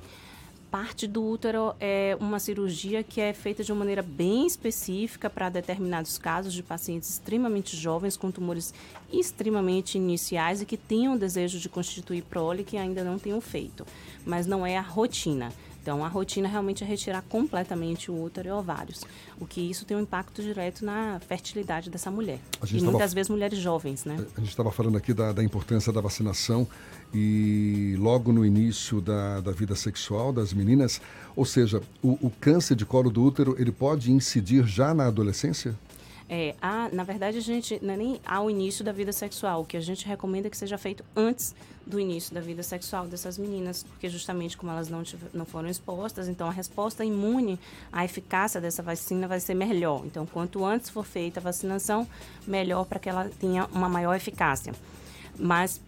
Parte 0.72 1.06
do 1.06 1.24
útero 1.24 1.72
é 1.78 2.16
uma 2.18 2.40
cirurgia 2.40 3.04
que 3.04 3.20
é 3.20 3.32
feita 3.32 3.62
de 3.62 3.70
uma 3.70 3.78
maneira 3.78 4.02
bem 4.02 4.44
específica 4.44 5.30
para 5.30 5.48
determinados 5.48 6.18
casos 6.18 6.52
de 6.52 6.64
pacientes 6.64 7.08
extremamente 7.10 7.76
jovens 7.76 8.16
com 8.16 8.32
tumores 8.32 8.74
extremamente 9.12 9.98
iniciais 9.98 10.60
e 10.60 10.66
que 10.66 10.76
tenham 10.76 11.16
desejo 11.16 11.60
de 11.60 11.68
constituir 11.68 12.22
prole 12.22 12.64
que 12.64 12.76
ainda 12.76 13.04
não 13.04 13.20
tenham 13.20 13.40
feito, 13.40 13.86
mas 14.26 14.48
não 14.48 14.66
é 14.66 14.76
a 14.76 14.82
rotina. 14.82 15.52
Então, 15.82 16.04
a 16.04 16.08
rotina 16.08 16.46
realmente 16.46 16.84
é 16.84 16.86
retirar 16.86 17.22
completamente 17.22 18.10
o 18.10 18.22
útero 18.22 18.48
e 18.48 18.50
ovários, 18.50 19.02
o 19.38 19.46
que 19.46 19.60
isso 19.60 19.84
tem 19.84 19.96
um 19.96 20.00
impacto 20.00 20.42
direto 20.42 20.84
na 20.84 21.18
fertilidade 21.20 21.88
dessa 21.88 22.10
mulher. 22.10 22.38
E 22.62 22.78
tava, 22.78 22.90
muitas 22.90 23.14
vezes 23.14 23.30
mulheres 23.30 23.58
jovens, 23.58 24.04
né? 24.04 24.16
A 24.36 24.40
gente 24.40 24.50
estava 24.50 24.70
falando 24.70 24.98
aqui 24.98 25.14
da, 25.14 25.32
da, 25.32 25.42
importância 25.42 25.92
da 25.92 26.00
vacinação 26.00 26.68
e 27.14 27.96
logo 27.98 28.30
no 28.32 28.44
início 28.44 29.00
da, 29.00 29.40
da 29.40 29.52
vida 29.52 29.74
sexual 29.74 30.32
das 30.32 30.52
meninas, 30.52 31.00
ou 31.34 31.46
seja, 31.46 31.82
o, 32.02 32.26
o 32.26 32.30
câncer 32.40 32.74
de 32.74 32.84
colo 32.84 33.10
do 33.10 33.24
útero, 33.24 33.56
ele 33.58 33.72
pode 33.72 34.12
incidir 34.12 34.66
já 34.66 34.92
na 34.92 35.06
adolescência? 35.06 35.74
É, 36.32 36.54
a, 36.62 36.88
na 36.92 37.02
verdade, 37.02 37.38
a 37.38 37.40
gente 37.40 37.80
não 37.82 37.92
é 37.92 37.96
nem 37.96 38.20
ao 38.24 38.48
início 38.48 38.84
da 38.84 38.92
vida 38.92 39.10
sexual. 39.10 39.64
Que 39.64 39.76
a 39.76 39.80
gente 39.80 40.06
recomenda 40.06 40.46
é 40.46 40.50
que 40.50 40.56
seja 40.56 40.78
feito 40.78 41.04
antes 41.16 41.56
do 41.84 41.98
início 41.98 42.32
da 42.32 42.40
vida 42.40 42.62
sexual 42.62 43.08
dessas 43.08 43.36
meninas, 43.36 43.82
porque 43.82 44.08
justamente 44.08 44.56
como 44.56 44.70
elas 44.70 44.88
não, 44.88 45.02
tiver, 45.02 45.28
não 45.34 45.44
foram 45.44 45.68
expostas, 45.68 46.28
então 46.28 46.46
a 46.46 46.52
resposta 46.52 47.04
imune, 47.04 47.58
a 47.92 48.04
eficácia 48.04 48.60
dessa 48.60 48.80
vacina 48.80 49.26
vai 49.26 49.40
ser 49.40 49.54
melhor. 49.54 50.06
Então, 50.06 50.24
quanto 50.24 50.64
antes 50.64 50.88
for 50.88 51.04
feita 51.04 51.40
a 51.40 51.42
vacinação, 51.42 52.06
melhor 52.46 52.84
para 52.84 53.00
que 53.00 53.08
ela 53.08 53.28
tenha 53.40 53.66
uma 53.72 53.88
maior 53.88 54.14
eficácia. 54.14 54.72
Mas 55.36 55.80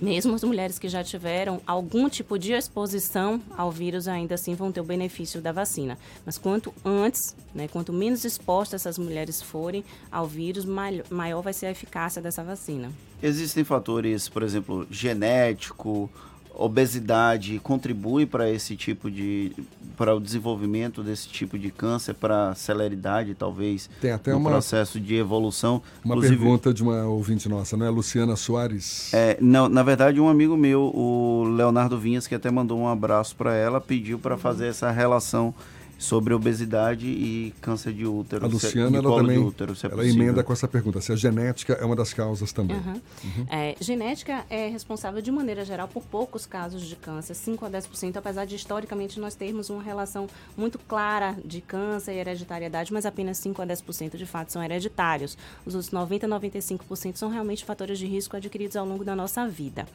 mesmo 0.00 0.34
as 0.34 0.44
mulheres 0.44 0.78
que 0.78 0.88
já 0.88 1.02
tiveram 1.02 1.60
algum 1.66 2.08
tipo 2.08 2.38
de 2.38 2.52
exposição 2.52 3.40
ao 3.56 3.70
vírus, 3.70 4.08
ainda 4.08 4.34
assim 4.34 4.54
vão 4.54 4.72
ter 4.72 4.80
o 4.80 4.84
benefício 4.84 5.40
da 5.40 5.52
vacina. 5.52 5.98
Mas 6.24 6.38
quanto 6.38 6.72
antes, 6.84 7.34
né, 7.54 7.68
quanto 7.68 7.92
menos 7.92 8.24
expostas 8.24 8.82
essas 8.82 8.98
mulheres 8.98 9.42
forem 9.42 9.84
ao 10.10 10.26
vírus, 10.26 10.64
maior 11.10 11.42
vai 11.42 11.52
ser 11.52 11.66
a 11.66 11.70
eficácia 11.70 12.20
dessa 12.20 12.42
vacina. 12.44 12.90
Existem 13.22 13.64
fatores, 13.64 14.28
por 14.28 14.42
exemplo, 14.42 14.86
genético, 14.90 16.10
obesidade 16.56 17.58
contribui 17.62 18.26
para 18.26 18.50
esse 18.50 18.76
tipo 18.76 19.10
de 19.10 19.52
para 19.96 20.14
o 20.14 20.20
desenvolvimento 20.20 21.02
desse 21.02 21.28
tipo 21.28 21.58
de 21.58 21.70
câncer 21.70 22.14
para 22.14 22.54
celeridade 22.54 23.34
talvez 23.34 23.88
tem 24.00 24.10
até 24.12 24.34
uma 24.34 24.50
processo 24.50 25.00
de 25.00 25.14
evolução? 25.14 25.82
uma 26.04 26.14
Inclusive, 26.14 26.36
pergunta 26.36 26.74
de 26.74 26.82
uma 26.82 27.04
ouvinte 27.06 27.48
nossa 27.48 27.76
né 27.76 27.88
Luciana 27.88 28.36
Soares. 28.36 29.12
É, 29.14 29.36
não 29.40 29.68
na 29.68 29.82
verdade 29.82 30.20
um 30.20 30.28
amigo 30.28 30.56
meu 30.56 30.82
o 30.94 31.44
Leonardo 31.56 31.98
Vinhas 31.98 32.26
que 32.26 32.34
até 32.34 32.50
mandou 32.50 32.78
um 32.78 32.88
abraço 32.88 33.36
para 33.36 33.54
ela 33.54 33.80
pediu 33.80 34.18
para 34.18 34.36
fazer 34.36 34.66
essa 34.66 34.90
relação 34.90 35.54
sobre 35.98 36.34
obesidade 36.34 37.06
e 37.06 37.54
câncer 37.60 37.92
de 37.92 38.06
útero. 38.06 38.44
A 38.44 38.48
Luciana, 38.48 38.98
ela 38.98 39.16
também, 39.16 39.38
útero, 39.38 39.72
é 39.72 39.86
ela 39.86 40.06
emenda 40.06 40.42
com 40.42 40.52
essa 40.52 40.68
pergunta, 40.68 41.00
se 41.00 41.12
a 41.12 41.16
genética 41.16 41.74
é 41.74 41.84
uma 41.84 41.96
das 41.96 42.12
causas 42.12 42.52
também. 42.52 42.76
Uhum. 42.76 43.00
Uhum. 43.24 43.46
É, 43.50 43.74
genética 43.80 44.44
é 44.50 44.68
responsável, 44.68 45.22
de 45.22 45.30
maneira 45.30 45.64
geral, 45.64 45.88
por 45.88 46.02
poucos 46.02 46.44
casos 46.44 46.82
de 46.82 46.96
câncer, 46.96 47.34
5 47.34 47.64
a 47.64 47.70
10%, 47.70 48.16
apesar 48.16 48.44
de, 48.44 48.56
historicamente, 48.56 49.18
nós 49.18 49.34
termos 49.34 49.70
uma 49.70 49.82
relação 49.82 50.26
muito 50.56 50.78
clara 50.78 51.36
de 51.44 51.60
câncer 51.60 52.14
e 52.14 52.18
hereditariedade, 52.18 52.92
mas 52.92 53.06
apenas 53.06 53.38
5 53.38 53.62
a 53.62 53.66
10% 53.66 54.16
de 54.16 54.26
fato 54.26 54.52
são 54.52 54.62
hereditários. 54.62 55.36
Os 55.64 55.74
outros 55.74 55.92
90 55.92 56.26
a 56.26 56.28
95% 56.28 57.16
são 57.16 57.30
realmente 57.30 57.64
fatores 57.64 57.98
de 57.98 58.06
risco 58.06 58.36
adquiridos 58.36 58.76
ao 58.76 58.86
longo 58.86 59.04
da 59.04 59.16
nossa 59.16 59.48
vida. 59.48 59.86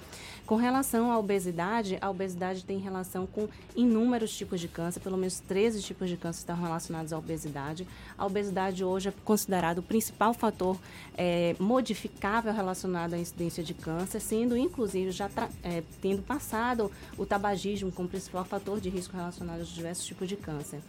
Com 0.46 0.56
relação 0.56 1.12
à 1.12 1.20
obesidade, 1.20 1.98
a 2.02 2.10
obesidade 2.10 2.66
tem 2.66 2.80
relação 2.80 3.26
com 3.26 3.48
inúmeros 3.76 4.36
tipos 4.36 4.60
de 4.60 4.68
câncer, 4.68 5.00
pelo 5.00 5.18
menos 5.18 5.40
13 5.40 5.82
tipos 5.82 5.91
de 6.00 6.18
câncer 6.18 6.40
estão 6.40 6.56
relacionados 6.56 7.14
à 7.14 7.18
obesidade. 7.18 7.88
A 8.18 8.26
obesidade 8.26 8.84
hoje 8.84 9.10
é 9.10 9.14
considerado 9.24 9.80
o 9.80 9.84
principal 9.84 10.34
fator 10.34 10.78
é, 11.18 11.56
modificável 11.60 12.54
relacionado 12.54 13.14
à 13.14 13.18
incidência 13.18 13.64
de 13.64 13.74
câncer, 13.74 14.20
sendo 14.20 14.58
inclusive 14.58 15.12
já 15.12 15.30
é, 15.64 15.84
tendo 16.02 16.22
passado 16.22 16.92
o 17.18 17.26
tabagismo 17.26 17.92
como 17.92 18.10
principal 18.10 18.46
fator 18.46 18.80
de 18.80 18.90
risco 18.90 19.16
relacionado 19.16 19.60
aos 19.60 19.70
diversos 19.70 20.06
tipos 20.06 20.28
de 20.28 20.36
câncer. 20.36 20.80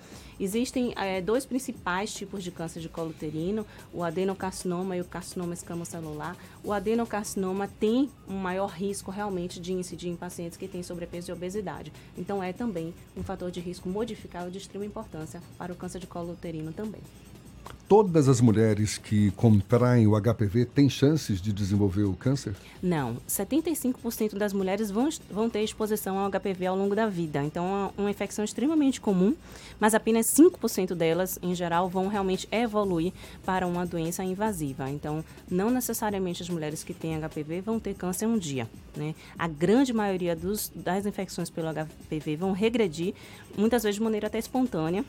Existem 0.41 0.93
é, 0.97 1.21
dois 1.21 1.45
principais 1.45 2.13
tipos 2.13 2.43
de 2.43 2.51
câncer 2.51 2.81
de 2.81 2.89
colo 2.89 3.11
uterino, 3.11 3.67
o 3.93 4.03
adenocarcinoma 4.03 4.97
e 4.97 5.01
o 5.01 5.05
carcinoma 5.05 5.55
escamocelular. 5.55 6.37
O 6.65 6.73
adenocarcinoma 6.73 7.69
tem 7.69 8.11
um 8.29 8.37
maior 8.37 8.71
risco 8.71 9.11
realmente 9.11 9.61
de 9.61 9.73
incidir 9.73 10.11
em 10.11 10.17
pacientes 10.17 10.57
que 10.57 10.67
têm 10.67 10.83
sobrepeso 10.83 11.31
e 11.31 11.33
obesidade. 11.33 11.93
Então 12.17 12.43
é 12.43 12.53
também 12.53 12.95
um 13.17 13.23
fator 13.23 13.51
de 13.51 13.61
risco 13.61 13.89
modificável 13.89 14.51
de 14.51 14.59
extrema 14.59 14.85
importância 14.93 15.43
para 15.57 15.73
o 15.73 15.77
câncer 15.77 15.99
de 15.99 16.07
colo 16.07 16.35
uterino 16.35 16.71
também 16.71 17.01
todas 17.93 18.27
as 18.27 18.41
mulheres 18.41 18.97
que 18.97 19.31
contraem 19.33 20.07
o 20.07 20.19
HPV 20.19 20.65
têm 20.65 20.89
chances 20.89 21.43
de 21.43 21.53
desenvolver 21.53 22.05
o 22.05 22.15
câncer? 22.15 22.55
Não. 22.83 23.19
75% 23.29 24.39
das 24.39 24.55
mulheres 24.55 24.91
vão, 24.91 25.11
vão 25.31 25.51
ter 25.51 25.63
exposição 25.63 26.17
ao 26.19 26.31
HPV 26.31 26.65
ao 26.65 26.75
longo 26.75 26.95
da 26.95 27.07
vida. 27.07 27.45
Então, 27.45 27.93
é 27.97 28.01
uma 28.01 28.11
infecção 28.11 28.45
extremamente 28.45 28.99
comum, 28.99 29.35
mas 29.79 29.95
apenas 29.95 30.27
5% 30.29 30.95
delas, 30.95 31.39
em 31.43 31.55
geral, 31.55 31.87
vão 31.87 32.09
realmente 32.09 32.49
evoluir 32.51 33.13
para 33.45 33.67
uma 33.67 33.85
doença 33.85 34.25
invasiva. 34.25 34.89
Então, 34.89 35.23
não 35.51 35.69
necessariamente 35.69 36.43
as 36.43 36.49
mulheres 36.49 36.83
que 36.83 36.95
têm 36.95 37.21
HPV 37.21 37.61
vão 37.61 37.79
ter 37.79 37.95
câncer 37.95 38.27
um 38.27 38.39
dia. 38.39 38.67
Né? 38.97 39.15
A 39.39 39.47
grande 39.47 39.93
maioria 39.93 40.35
dos, 40.35 40.73
das 40.75 41.05
infecções 41.05 41.51
pelo 41.51 41.69
HPV 41.73 42.37
vão 42.37 42.53
regredir, 42.53 43.13
muitas 43.55 43.83
vezes 43.83 43.97
de 43.97 44.03
maneira 44.03 44.29
até 44.29 44.39
espontânea, 44.39 45.05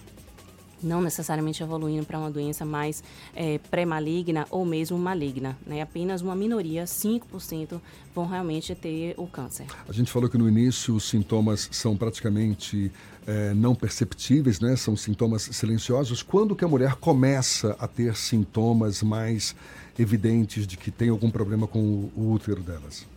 não 0.84 1.02
necessariamente 1.02 1.63
evoluindo 1.63 2.06
para 2.06 2.20
uma 2.20 2.30
doença 2.30 2.66
mais 2.66 3.04
é, 3.36 3.58
pré-maligna 3.58 4.46
ou 4.50 4.66
mesmo 4.66 4.98
maligna. 4.98 5.58
Né? 5.66 5.82
Apenas 5.82 6.22
uma 6.22 6.36
minoria, 6.36 6.86
5%, 6.86 7.80
vão 8.13 8.28
realmente 8.28 8.75
ter 8.75 9.16
o 9.18 9.25
câncer. 9.28 9.66
A 9.88 9.92
gente 9.92 10.12
falou 10.12 10.30
que 10.30 10.38
no 10.38 10.48
início 10.48 10.96
os 10.96 11.10
sintomas 11.10 11.70
são 11.72 11.98
praticamente 11.98 12.92
é, 13.25 13.54
não 13.54 13.74
perceptíveis, 13.74 14.60
né? 14.60 14.75
são 14.75 14.96
sintomas 14.96 15.44
silenciosos. 15.44 16.22
Quando 16.22 16.56
que 16.56 16.66
a 16.66 16.68
mulher 16.68 16.96
começa 16.96 17.75
a 17.80 17.88
ter 17.88 18.16
sintomas 18.16 19.02
mais 19.02 19.56
evidentes 19.98 20.68
de 20.68 20.78
que 20.78 20.92
tem 20.92 21.10
algum 21.10 21.30
problema 21.30 21.68
com 21.68 21.80
o 22.16 22.32
útero 22.32 22.62
delas? 22.62 23.12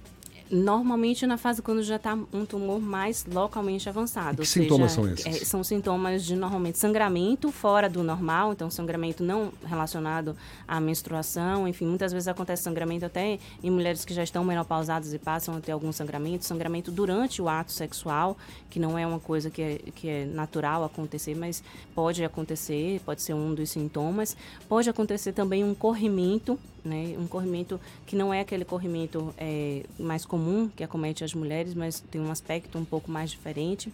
Normalmente 0.50 1.26
na 1.26 1.37
fase 1.37 1.61
quando 1.61 1.83
já 1.83 1.97
está 1.97 2.17
um 2.33 2.45
tumor 2.45 2.81
mais 2.81 3.25
localmente 3.26 3.88
avançado. 3.88 4.43
E 4.43 4.45
que 4.45 4.47
sintomas 4.47 4.93
são 4.93 5.09
esses? 5.09 5.26
É, 5.26 5.33
são 5.45 5.65
sintomas 5.65 6.25
de 6.25 6.37
normalmente 6.37 6.79
sangramento 6.79 7.50
fora 7.50 7.88
do 7.88 8.03
normal, 8.03 8.53
então 8.53 8.71
sangramento 8.71 9.23
não 9.25 9.53
relacionado 9.65 10.37
à 10.67 10.81
menstruação, 10.81 11.67
enfim, 11.67 11.87
muitas 11.87 12.12
vezes 12.12 12.29
acontece 12.29 12.62
sangramento 12.62 13.05
até 13.05 13.38
em 13.62 13.71
mulheres 13.71 14.05
que 14.05 14.15
já 14.15 14.23
estão 14.23 14.45
menopausadas 14.45 15.12
e 15.12 15.19
passam 15.19 15.57
a 15.57 15.61
ter 15.61 15.73
algum 15.73 15.93
sangramento, 15.93 16.45
sangramento 16.45 16.91
durante 16.91 17.43
o 17.43 17.49
ato 17.49 17.73
sexual, 17.73 18.37
que 18.71 18.79
não 18.79 18.97
é 18.99 19.07
uma 19.07 19.21
coisa 19.21 19.50
que 19.50 19.62
é, 19.62 19.79
que 19.95 20.09
é 20.09 20.25
natural 20.25 20.85
acontecer, 20.85 21.35
mas 21.35 21.62
pode 21.95 22.25
acontecer, 22.25 23.00
pode 23.05 23.23
ser 23.23 23.35
um 23.35 23.55
dos 23.55 23.71
sintomas. 23.71 24.37
Pode 24.69 24.88
acontecer 24.88 25.33
também 25.33 25.65
um 25.65 25.75
corrimento 25.75 26.59
né? 26.87 27.16
Um 27.19 27.26
corrimento 27.26 27.81
que 28.07 28.16
não 28.16 28.33
é 28.33 28.40
aquele 28.40 28.64
corrimento 28.64 29.35
é, 29.37 29.85
mais 29.99 30.25
comum 30.25 30.69
que 30.69 30.85
acomete 30.85 31.25
as 31.25 31.35
mulheres, 31.35 31.75
mas 31.75 32.00
tem 32.11 32.21
um 32.21 32.31
aspecto 32.31 32.78
um 32.78 32.85
pouco 32.85 33.11
mais 33.11 33.31
diferente. 33.31 33.93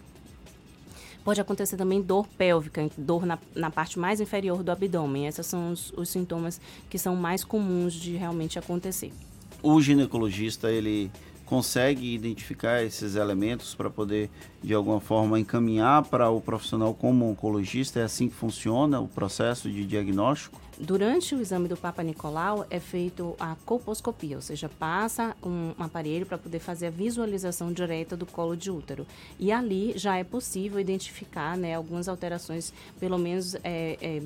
Pode 1.23 1.39
acontecer 1.39 1.77
também 1.77 2.01
dor 2.01 2.27
pélvica, 2.37 2.89
dor 2.97 3.25
na, 3.25 3.39
na 3.55 3.71
parte 3.71 3.97
mais 3.97 4.19
inferior 4.19 4.61
do 4.61 4.71
abdômen. 4.71 5.25
Esses 5.25 5.45
são 5.45 5.71
os, 5.71 5.91
os 5.95 6.09
sintomas 6.09 6.59
que 6.89 6.97
são 6.97 7.15
mais 7.15 7.43
comuns 7.43 7.93
de 7.93 8.15
realmente 8.17 8.59
acontecer. 8.59 9.11
O 9.61 9.79
ginecologista, 9.81 10.69
ele 10.69 11.09
consegue 11.45 12.13
identificar 12.13 12.83
esses 12.83 13.15
elementos 13.15 13.75
para 13.75 13.89
poder, 13.89 14.29
de 14.61 14.73
alguma 14.73 14.99
forma, 14.99 15.39
encaminhar 15.39 16.03
para 16.03 16.29
o 16.29 16.41
profissional 16.41 16.93
como 16.93 17.29
oncologista? 17.29 17.99
É 17.99 18.03
assim 18.03 18.27
que 18.27 18.35
funciona 18.35 18.99
o 18.99 19.07
processo 19.07 19.69
de 19.69 19.85
diagnóstico? 19.85 20.59
Durante 20.79 21.35
o 21.35 21.41
exame 21.41 21.67
do 21.67 21.77
Papa 21.77 22.01
Nicolau 22.01 22.65
é 22.69 22.79
feito 22.79 23.35
a 23.39 23.55
colposcopia, 23.63 24.35
ou 24.35 24.41
seja, 24.41 24.67
passa 24.67 25.35
um, 25.43 25.71
aparelho 25.77 26.25
para 26.25 26.37
poder 26.37 26.59
fazer 26.59 26.87
a 26.87 26.89
visualização 26.89 27.71
direta 27.71 28.17
do 28.17 28.25
colo 28.25 28.57
de 28.57 28.71
útero. 28.71 29.05
E 29.39 29.51
ali 29.51 29.93
já 29.95 30.17
é 30.17 30.23
possível 30.23 30.79
identificar 30.79 31.55
né, 31.55 31.75
algumas 31.75 32.07
alterações, 32.07 32.73
pelo 32.99 33.19
menos 33.19 33.53
é, 33.63 33.97
é, 34.01 34.21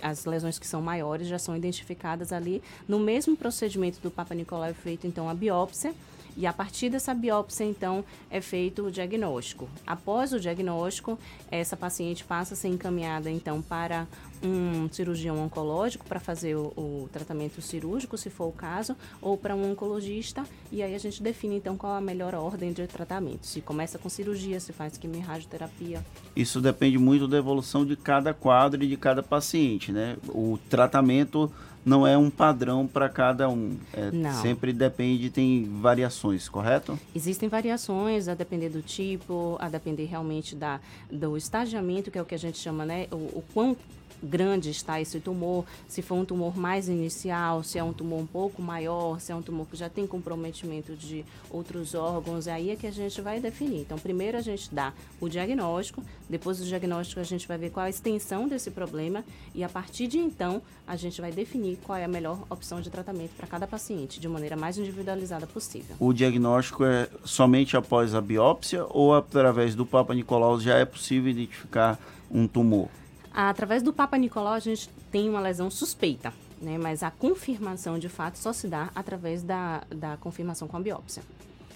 as 0.00 0.24
lesões 0.24 0.60
que 0.60 0.66
são 0.66 0.80
maiores 0.80 1.26
já 1.26 1.38
são 1.40 1.56
identificadas 1.56 2.32
ali. 2.32 2.62
No 2.86 3.00
mesmo 3.00 3.36
procedimento 3.36 4.00
do 4.00 4.12
Papa 4.12 4.34
Nicolau 4.34 4.68
é 4.68 4.74
feito 4.74 5.08
então 5.08 5.28
a 5.28 5.34
biópsia 5.34 5.92
e 6.36 6.46
a 6.46 6.52
partir 6.52 6.88
dessa 6.90 7.14
biópsia, 7.14 7.64
então, 7.64 8.04
é 8.30 8.40
feito 8.40 8.86
o 8.86 8.90
diagnóstico. 8.90 9.68
Após 9.86 10.32
o 10.32 10.40
diagnóstico, 10.40 11.18
essa 11.50 11.76
paciente 11.76 12.24
passa 12.24 12.54
a 12.54 12.56
ser 12.56 12.68
encaminhada, 12.68 13.30
então, 13.30 13.60
para 13.60 14.06
um 14.42 14.88
cirurgião 14.90 15.38
oncológico 15.38 16.04
para 16.06 16.18
fazer 16.18 16.54
o, 16.54 16.72
o, 16.76 17.08
tratamento 17.12 17.60
cirúrgico, 17.60 18.16
se 18.16 18.30
for 18.30 18.46
o 18.46 18.52
caso, 18.52 18.96
ou 19.20 19.36
para 19.36 19.54
um 19.54 19.70
oncologista, 19.70 20.44
e 20.72 20.82
aí 20.82 20.94
a 20.94 20.98
gente 20.98 21.22
define, 21.22 21.56
então, 21.56 21.76
qual 21.76 21.94
a 21.94 22.00
melhor 22.00 22.34
ordem 22.34 22.72
de 22.72 22.86
tratamento. 22.86 23.46
Se 23.46 23.60
começa 23.60 23.98
com 23.98 24.08
cirurgia, 24.08 24.58
se 24.58 24.72
faz 24.72 24.96
quimio-radioterapia. 24.96 26.04
Isso 26.34 26.60
depende 26.60 26.98
muito 26.98 27.28
da 27.28 27.38
evolução 27.38 27.84
de 27.84 27.96
cada 27.96 28.32
quadro 28.32 28.82
e 28.82 28.86
de 28.86 28.96
cada 28.96 29.22
paciente, 29.22 29.92
né? 29.92 30.16
O 30.28 30.58
tratamento 30.68 31.52
não 31.84 32.06
é 32.06 32.16
um 32.16 32.30
padrão 32.30 32.86
para 32.86 33.08
cada 33.08 33.48
um. 33.48 33.76
É. 33.92 34.32
Sempre 34.42 34.72
depende, 34.72 35.30
tem 35.30 35.64
variações, 35.80 36.48
correto? 36.48 36.98
Existem 37.14 37.48
variações, 37.48 38.28
a 38.28 38.34
depender 38.34 38.68
do 38.68 38.82
tipo, 38.82 39.56
a 39.58 39.68
depender 39.68 40.04
realmente 40.04 40.54
da, 40.54 40.80
do 41.10 41.36
estagiamento, 41.36 42.10
que 42.10 42.18
é 42.18 42.22
o 42.22 42.24
que 42.24 42.34
a 42.34 42.38
gente 42.38 42.58
chama, 42.58 42.84
né? 42.84 43.06
O, 43.10 43.38
o 43.38 43.44
quão 43.54 43.76
grande 44.22 44.70
está 44.70 45.00
esse 45.00 45.18
tumor, 45.20 45.64
se 45.88 46.02
for 46.02 46.16
um 46.16 46.24
tumor 46.24 46.56
mais 46.56 46.88
inicial, 46.88 47.62
se 47.62 47.78
é 47.78 47.84
um 47.84 47.92
tumor 47.92 48.20
um 48.20 48.26
pouco 48.26 48.60
maior, 48.60 49.20
se 49.20 49.32
é 49.32 49.34
um 49.34 49.42
tumor 49.42 49.66
que 49.66 49.76
já 49.76 49.88
tem 49.88 50.06
comprometimento 50.06 50.94
de 50.94 51.24
outros 51.50 51.94
órgãos, 51.94 52.46
aí 52.46 52.70
é 52.70 52.76
que 52.76 52.86
a 52.86 52.90
gente 52.90 53.20
vai 53.20 53.40
definir. 53.40 53.80
Então, 53.80 53.98
primeiro 53.98 54.36
a 54.36 54.40
gente 54.40 54.72
dá 54.74 54.92
o 55.20 55.28
diagnóstico, 55.28 56.02
depois 56.28 56.58
do 56.58 56.64
diagnóstico 56.64 57.20
a 57.20 57.24
gente 57.24 57.46
vai 57.48 57.58
ver 57.58 57.70
qual 57.70 57.86
a 57.86 57.90
extensão 57.90 58.46
desse 58.46 58.70
problema 58.70 59.24
e 59.54 59.64
a 59.64 59.68
partir 59.68 60.06
de 60.06 60.18
então 60.18 60.62
a 60.86 60.96
gente 60.96 61.20
vai 61.20 61.32
definir 61.32 61.69
qual 61.76 61.98
é 61.98 62.04
a 62.04 62.08
melhor 62.08 62.44
opção 62.48 62.80
de 62.80 62.90
tratamento 62.90 63.30
para 63.36 63.46
cada 63.46 63.66
paciente, 63.66 64.20
de 64.20 64.28
maneira 64.28 64.56
mais 64.56 64.78
individualizada 64.78 65.46
possível. 65.46 65.96
O 65.98 66.12
diagnóstico 66.12 66.84
é 66.84 67.08
somente 67.24 67.76
após 67.76 68.14
a 68.14 68.20
biópsia 68.20 68.84
ou 68.88 69.14
através 69.14 69.74
do 69.74 69.84
Papa 69.86 70.14
Nicolau 70.14 70.60
já 70.60 70.76
é 70.76 70.84
possível 70.84 71.30
identificar 71.30 71.98
um 72.30 72.46
tumor? 72.46 72.88
Através 73.32 73.82
do 73.82 73.92
Papa 73.92 74.16
Nicolau, 74.16 74.54
a 74.54 74.58
gente 74.58 74.88
tem 75.10 75.28
uma 75.28 75.40
lesão 75.40 75.70
suspeita, 75.70 76.32
né? 76.60 76.78
mas 76.78 77.02
a 77.02 77.10
confirmação 77.10 77.98
de 77.98 78.08
fato 78.08 78.36
só 78.38 78.52
se 78.52 78.66
dá 78.66 78.90
através 78.94 79.42
da, 79.42 79.82
da 79.94 80.16
confirmação 80.16 80.66
com 80.66 80.76
a 80.76 80.80
biópsia. 80.80 81.22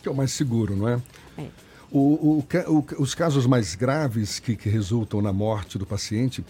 Que 0.02 0.08
é 0.08 0.12
o 0.12 0.14
mais 0.14 0.32
seguro, 0.32 0.76
não 0.76 0.88
é? 0.88 1.00
É. 1.38 1.48
O, 1.90 2.40
o, 2.40 2.46
o, 2.68 3.02
os 3.02 3.14
casos 3.14 3.46
mais 3.46 3.74
graves 3.74 4.40
que, 4.40 4.56
que 4.56 4.68
resultam 4.68 5.22
na 5.22 5.32
morte 5.32 5.78
do 5.78 5.86
paciente 5.86 6.44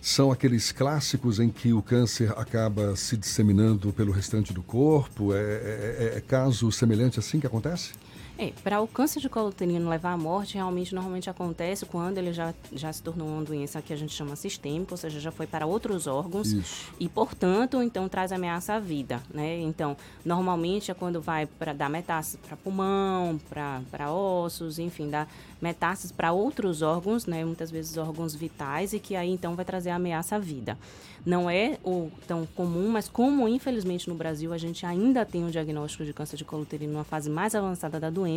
são 0.00 0.30
aqueles 0.30 0.72
clássicos 0.72 1.40
em 1.40 1.48
que 1.48 1.72
o 1.72 1.82
câncer 1.82 2.32
acaba 2.36 2.96
se 2.96 3.16
disseminando 3.16 3.92
pelo 3.92 4.12
restante 4.12 4.52
do 4.52 4.62
corpo? 4.62 5.34
É, 5.34 5.38
é, 5.38 5.96
é, 6.14 6.18
é 6.18 6.20
caso 6.20 6.70
semelhante 6.70 7.18
assim 7.18 7.40
que 7.40 7.46
acontece? 7.46 7.92
É, 8.40 8.52
para 8.62 8.80
o 8.80 8.86
câncer 8.86 9.18
de 9.18 9.28
colo 9.28 9.48
uterino 9.48 9.90
levar 9.90 10.12
à 10.12 10.16
morte, 10.16 10.54
realmente 10.54 10.94
normalmente 10.94 11.28
acontece 11.28 11.84
quando 11.84 12.18
ele 12.18 12.32
já, 12.32 12.54
já 12.72 12.92
se 12.92 13.02
tornou 13.02 13.26
uma 13.26 13.42
doença 13.42 13.82
que 13.82 13.92
a 13.92 13.96
gente 13.96 14.14
chama 14.14 14.36
sistêmica, 14.36 14.94
ou 14.94 14.96
seja, 14.96 15.18
já 15.18 15.32
foi 15.32 15.44
para 15.44 15.66
outros 15.66 16.06
órgãos 16.06 16.52
Isso. 16.52 16.92
e, 17.00 17.08
portanto, 17.08 17.82
então 17.82 18.08
traz 18.08 18.30
ameaça 18.30 18.74
à 18.74 18.78
vida, 18.78 19.20
né? 19.34 19.58
Então, 19.58 19.96
normalmente 20.24 20.88
é 20.88 20.94
quando 20.94 21.20
vai 21.20 21.46
para 21.46 21.72
dar 21.72 21.90
metástase 21.90 22.38
para 22.38 22.56
pulmão, 22.56 23.40
para 23.50 24.12
ossos, 24.12 24.78
enfim, 24.78 25.10
dá 25.10 25.26
metástases 25.60 26.12
para 26.12 26.30
outros 26.30 26.80
órgãos, 26.80 27.26
né? 27.26 27.44
Muitas 27.44 27.72
vezes 27.72 27.96
órgãos 27.96 28.36
vitais 28.36 28.92
e 28.92 29.00
que 29.00 29.16
aí 29.16 29.30
então 29.30 29.56
vai 29.56 29.64
trazer 29.64 29.90
ameaça 29.90 30.36
à 30.36 30.38
vida. 30.38 30.78
Não 31.26 31.50
é 31.50 31.78
o 31.84 32.10
tão 32.26 32.46
comum, 32.54 32.88
mas 32.88 33.08
como 33.08 33.48
infelizmente 33.48 34.08
no 34.08 34.14
Brasil 34.14 34.52
a 34.52 34.58
gente 34.58 34.86
ainda 34.86 35.26
tem 35.26 35.44
um 35.44 35.50
diagnóstico 35.50 36.04
de 36.04 36.12
câncer 36.12 36.36
de 36.36 36.44
colo 36.44 36.62
uterino 36.62 36.92
numa 36.92 37.04
fase 37.04 37.28
mais 37.28 37.54
avançada 37.54 37.98
da 37.98 38.08
doença, 38.08 38.27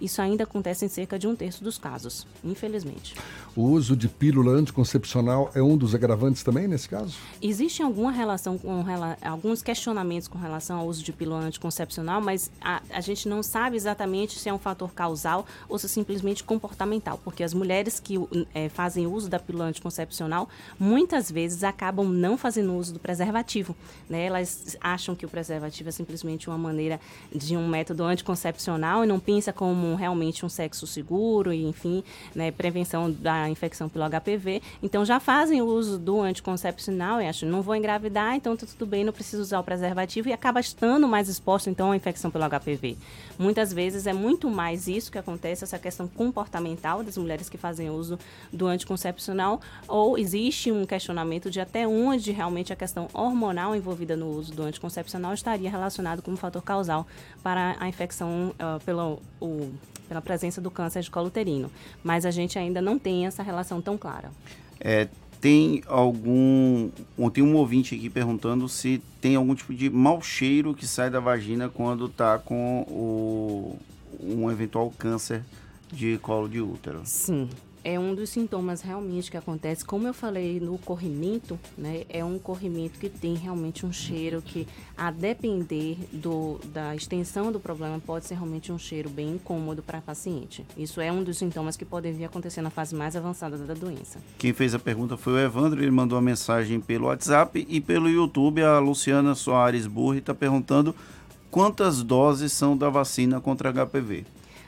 isso 0.00 0.22
ainda 0.22 0.44
acontece 0.44 0.84
em 0.84 0.88
cerca 0.88 1.18
de 1.18 1.26
um 1.26 1.36
terço 1.36 1.62
dos 1.62 1.78
casos, 1.78 2.26
infelizmente. 2.42 3.14
O 3.56 3.62
uso 3.62 3.96
de 3.96 4.08
pílula 4.08 4.52
anticoncepcional 4.52 5.50
é 5.54 5.62
um 5.62 5.76
dos 5.76 5.94
agravantes 5.94 6.42
também 6.42 6.66
nesse 6.66 6.88
caso? 6.88 7.16
Existe 7.40 7.82
alguma 7.82 8.10
relação 8.10 8.58
com 8.58 8.82
rela 8.82 9.16
alguns 9.22 9.62
questionamentos 9.62 10.28
com 10.28 10.38
relação 10.38 10.78
ao 10.78 10.86
uso 10.86 11.02
de 11.02 11.12
pílula 11.12 11.40
anticoncepcional, 11.40 12.20
mas 12.20 12.50
a, 12.60 12.82
a 12.90 13.00
gente 13.00 13.28
não 13.28 13.42
sabe 13.42 13.76
exatamente 13.76 14.38
se 14.38 14.48
é 14.48 14.54
um 14.54 14.58
fator 14.58 14.92
causal 14.92 15.46
ou 15.68 15.78
se 15.78 15.86
é 15.86 15.88
simplesmente 15.88 16.42
comportamental, 16.42 17.20
porque 17.22 17.42
as 17.42 17.54
mulheres 17.54 18.00
que 18.00 18.16
é, 18.54 18.68
fazem 18.68 19.06
uso 19.06 19.28
da 19.28 19.38
pílula 19.38 19.66
anticoncepcional 19.66 20.48
muitas 20.78 21.30
vezes 21.30 21.64
acabam 21.64 22.08
não 22.08 22.36
fazendo 22.36 22.74
uso 22.74 22.92
do 22.94 22.98
preservativo, 22.98 23.76
né? 24.08 24.26
Elas 24.26 24.76
acham 24.80 25.14
que 25.14 25.26
o 25.26 25.28
preservativo 25.28 25.88
é 25.88 25.92
simplesmente 25.92 26.48
uma 26.48 26.58
maneira 26.58 27.00
de 27.34 27.56
um 27.56 27.68
método 27.68 28.04
anticoncepcional 28.04 29.04
e 29.04 29.06
não 29.06 29.20
pensa 29.34 29.52
como 29.52 29.96
realmente 29.96 30.46
um 30.46 30.48
sexo 30.48 30.86
seguro 30.86 31.52
e 31.52 31.64
enfim, 31.64 32.04
né, 32.34 32.52
prevenção 32.52 33.10
da 33.10 33.48
infecção 33.48 33.88
pelo 33.88 34.08
HPV. 34.08 34.62
Então 34.80 35.04
já 35.04 35.18
fazem 35.18 35.60
o 35.60 35.66
uso 35.66 35.98
do 35.98 36.20
anticoncepcional 36.20 37.20
e 37.20 37.26
acham 37.26 37.48
não 37.48 37.60
vou 37.60 37.74
engravidar, 37.74 38.36
então 38.36 38.56
tá 38.56 38.64
tudo 38.64 38.86
bem, 38.86 39.02
não 39.02 39.12
preciso 39.12 39.42
usar 39.42 39.58
o 39.58 39.64
preservativo 39.64 40.28
e 40.28 40.32
acaba 40.32 40.60
estando 40.60 41.08
mais 41.08 41.28
exposto 41.28 41.68
então 41.68 41.90
à 41.90 41.96
infecção 41.96 42.30
pelo 42.30 42.48
HPV. 42.48 42.96
Muitas 43.36 43.72
vezes 43.72 44.06
é 44.06 44.12
muito 44.12 44.48
mais 44.48 44.86
isso 44.86 45.10
que 45.10 45.18
acontece, 45.18 45.64
essa 45.64 45.80
questão 45.80 46.06
comportamental 46.06 47.02
das 47.02 47.18
mulheres 47.18 47.48
que 47.48 47.58
fazem 47.58 47.90
uso 47.90 48.16
do 48.52 48.68
anticoncepcional, 48.68 49.60
ou 49.88 50.16
existe 50.16 50.70
um 50.70 50.86
questionamento 50.86 51.50
de 51.50 51.60
até 51.60 51.88
onde 51.88 52.30
realmente 52.30 52.72
a 52.72 52.76
questão 52.76 53.08
hormonal 53.12 53.74
envolvida 53.74 54.16
no 54.16 54.28
uso 54.28 54.52
do 54.52 54.62
anticoncepcional 54.62 55.34
estaria 55.34 55.68
relacionado 55.68 56.22
com 56.22 56.30
um 56.30 56.36
fator 56.36 56.62
causal 56.62 57.04
para 57.42 57.76
a 57.80 57.88
infecção 57.88 58.54
uh, 58.54 58.82
pelo, 58.84 59.20
o, 59.40 59.72
pela 60.08 60.20
presença 60.20 60.60
do 60.60 60.70
câncer 60.70 61.02
de 61.02 61.10
colo 61.10 61.28
uterino. 61.28 61.70
Mas 62.02 62.24
a 62.26 62.30
gente 62.30 62.58
ainda 62.58 62.80
não 62.80 62.98
tem 62.98 63.26
essa 63.26 63.42
relação 63.42 63.80
tão 63.80 63.96
clara. 63.96 64.30
É, 64.80 65.08
tem 65.40 65.82
algum. 65.86 66.90
Tem 67.32 67.44
um 67.44 67.56
ouvinte 67.56 67.94
aqui 67.94 68.08
perguntando 68.08 68.68
se 68.68 69.02
tem 69.20 69.36
algum 69.36 69.54
tipo 69.54 69.74
de 69.74 69.90
mau 69.90 70.22
cheiro 70.22 70.74
que 70.74 70.86
sai 70.86 71.10
da 71.10 71.20
vagina 71.20 71.68
quando 71.68 72.06
está 72.06 72.38
com 72.38 72.80
o, 72.88 73.78
um 74.22 74.50
eventual 74.50 74.90
câncer 74.96 75.44
de 75.92 76.18
colo 76.18 76.48
de 76.48 76.60
útero. 76.60 77.02
Sim, 77.04 77.48
é 77.84 78.00
um 78.00 78.14
dos 78.14 78.30
sintomas 78.30 78.80
realmente 78.80 79.30
que 79.30 79.36
acontece. 79.36 79.84
Como 79.84 80.08
eu 80.08 80.14
falei 80.14 80.58
no 80.58 80.78
corrimento, 80.78 81.60
né, 81.76 82.04
é 82.08 82.24
um 82.24 82.38
corrimento 82.38 82.98
que 82.98 83.10
tem 83.10 83.34
realmente 83.34 83.84
um 83.84 83.92
cheiro 83.92 84.40
que, 84.40 84.66
a 84.96 85.10
depender 85.10 85.98
do, 86.10 86.58
da 86.72 86.96
extensão 86.96 87.52
do 87.52 87.60
problema, 87.60 88.00
pode 88.00 88.24
ser 88.24 88.34
realmente 88.34 88.72
um 88.72 88.78
cheiro 88.78 89.10
bem 89.10 89.34
incômodo 89.34 89.82
para 89.82 89.98
a 89.98 90.00
paciente. 90.00 90.64
Isso 90.76 91.00
é 91.00 91.12
um 91.12 91.22
dos 91.22 91.36
sintomas 91.36 91.76
que 91.76 91.84
podem 91.84 92.12
vir 92.12 92.24
acontecer 92.24 92.62
na 92.62 92.70
fase 92.70 92.94
mais 92.94 93.14
avançada 93.14 93.58
da 93.58 93.74
doença. 93.74 94.18
Quem 94.38 94.54
fez 94.54 94.74
a 94.74 94.78
pergunta 94.78 95.16
foi 95.18 95.34
o 95.34 95.38
Evandro, 95.38 95.82
ele 95.82 95.90
mandou 95.90 96.16
uma 96.16 96.24
mensagem 96.24 96.80
pelo 96.80 97.06
WhatsApp 97.06 97.66
e 97.68 97.80
pelo 97.80 98.08
YouTube. 98.08 98.62
A 98.62 98.78
Luciana 98.78 99.34
Soares 99.34 99.86
Burri 99.86 100.18
está 100.18 100.34
perguntando 100.34 100.94
quantas 101.50 102.02
doses 102.02 102.52
são 102.52 102.76
da 102.76 102.88
vacina 102.88 103.40
contra 103.40 103.70
HPV. 103.70 104.24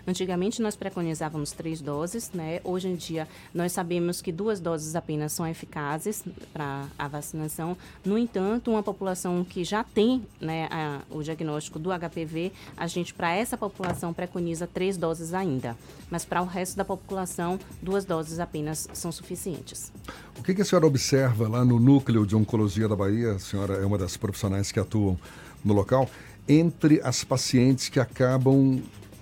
Antigamente 0.07 0.63
nós 0.63 0.77
preconizávamos 0.77 1.51
três 1.51 1.81
doses, 1.81 2.31
né? 2.33 2.61
Hoje 2.63 2.89
em 2.89 2.95
dia 2.95 3.27
nós 3.53 3.73
sabemos 3.73 4.23
que 4.23 4.31
duas 4.31 4.61
doses 4.61 4.95
apenas 4.95 5.33
são 5.33 5.47
eficazes 5.47 6.23
para 6.53 6.87
a 6.97 7.09
vacinação. 7.09 7.77
No 8.05 8.17
entanto, 8.17 8.71
uma 8.71 8.83
população 8.83 9.45
que 9.45 9.65
já 9.65 9.83
tem 9.83 10.25
né, 10.41 10.69
a, 10.71 11.01
o 11.11 11.23
diagnóstico 11.23 11.79
do 11.79 11.91
HPV, 11.91 12.53
a 12.77 12.87
gente 12.87 13.13
para 13.13 13.35
essa 13.35 13.57
população 13.57 14.13
preconiza 14.13 14.67
três 14.67 14.97
doses 14.97 15.35
ainda. 15.35 15.77
Mas 16.09 16.25
para 16.25 16.41
o 16.41 16.47
resto 16.47 16.77
da 16.77 16.85
população, 16.85 17.59
duas 17.83 18.05
doses 18.05 18.39
apenas 18.39 18.89
são 18.93 19.11
suficientes. 19.11 19.93
O 20.39 20.43
que, 20.43 20.55
que 20.55 20.63
a 20.63 20.65
senhora 20.65 20.87
observa 20.87 21.49
lá 21.49 21.65
no 21.65 21.81
núcleo 21.81 22.25
de 22.25 22.37
oncologia 22.37 22.87
da 22.87 22.95
Bahia? 22.95 23.33
A 23.33 23.39
senhora 23.39 23.75
é 23.75 23.85
uma 23.85 23.99
das 23.99 24.17
profissionais 24.17 24.71
que 24.71 24.79
atuam 24.79 25.19
no 25.65 25.75
local 25.75 26.09
entre 26.49 27.01
as 27.03 27.25
pacientes 27.25 27.89
que 27.89 27.99
acabam 27.99 28.81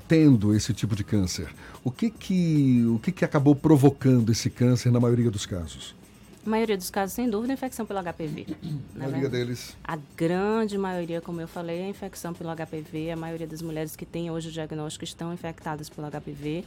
tendo 0.08 0.54
esse 0.54 0.72
tipo 0.72 0.94
de 0.94 1.04
câncer? 1.04 1.48
O 1.82 1.90
que 1.90 2.10
que, 2.10 2.84
o 2.86 2.98
que 2.98 3.12
que 3.12 3.24
acabou 3.24 3.54
provocando 3.54 4.30
esse 4.30 4.50
câncer 4.50 4.90
na 4.90 5.00
maioria 5.00 5.30
dos 5.30 5.46
casos? 5.46 5.94
A 6.46 6.50
maioria 6.50 6.76
dos 6.76 6.90
casos, 6.90 7.14
sem 7.14 7.28
dúvida, 7.28 7.52
é 7.52 7.54
infecção 7.54 7.86
pelo 7.86 8.00
HPV. 8.02 8.46
A 8.94 8.98
maioria 8.98 9.28
deles? 9.30 9.74
A 9.82 9.96
grande 10.14 10.76
maioria, 10.76 11.20
como 11.20 11.40
eu 11.40 11.48
falei, 11.48 11.80
é 11.80 11.88
infecção 11.88 12.34
pelo 12.34 12.54
HPV. 12.54 13.12
A 13.12 13.16
maioria 13.16 13.46
das 13.46 13.62
mulheres 13.62 13.96
que 13.96 14.04
têm 14.04 14.30
hoje 14.30 14.50
o 14.50 14.52
diagnóstico 14.52 15.04
estão 15.04 15.32
infectadas 15.32 15.88
pelo 15.88 16.06
HPV. 16.10 16.64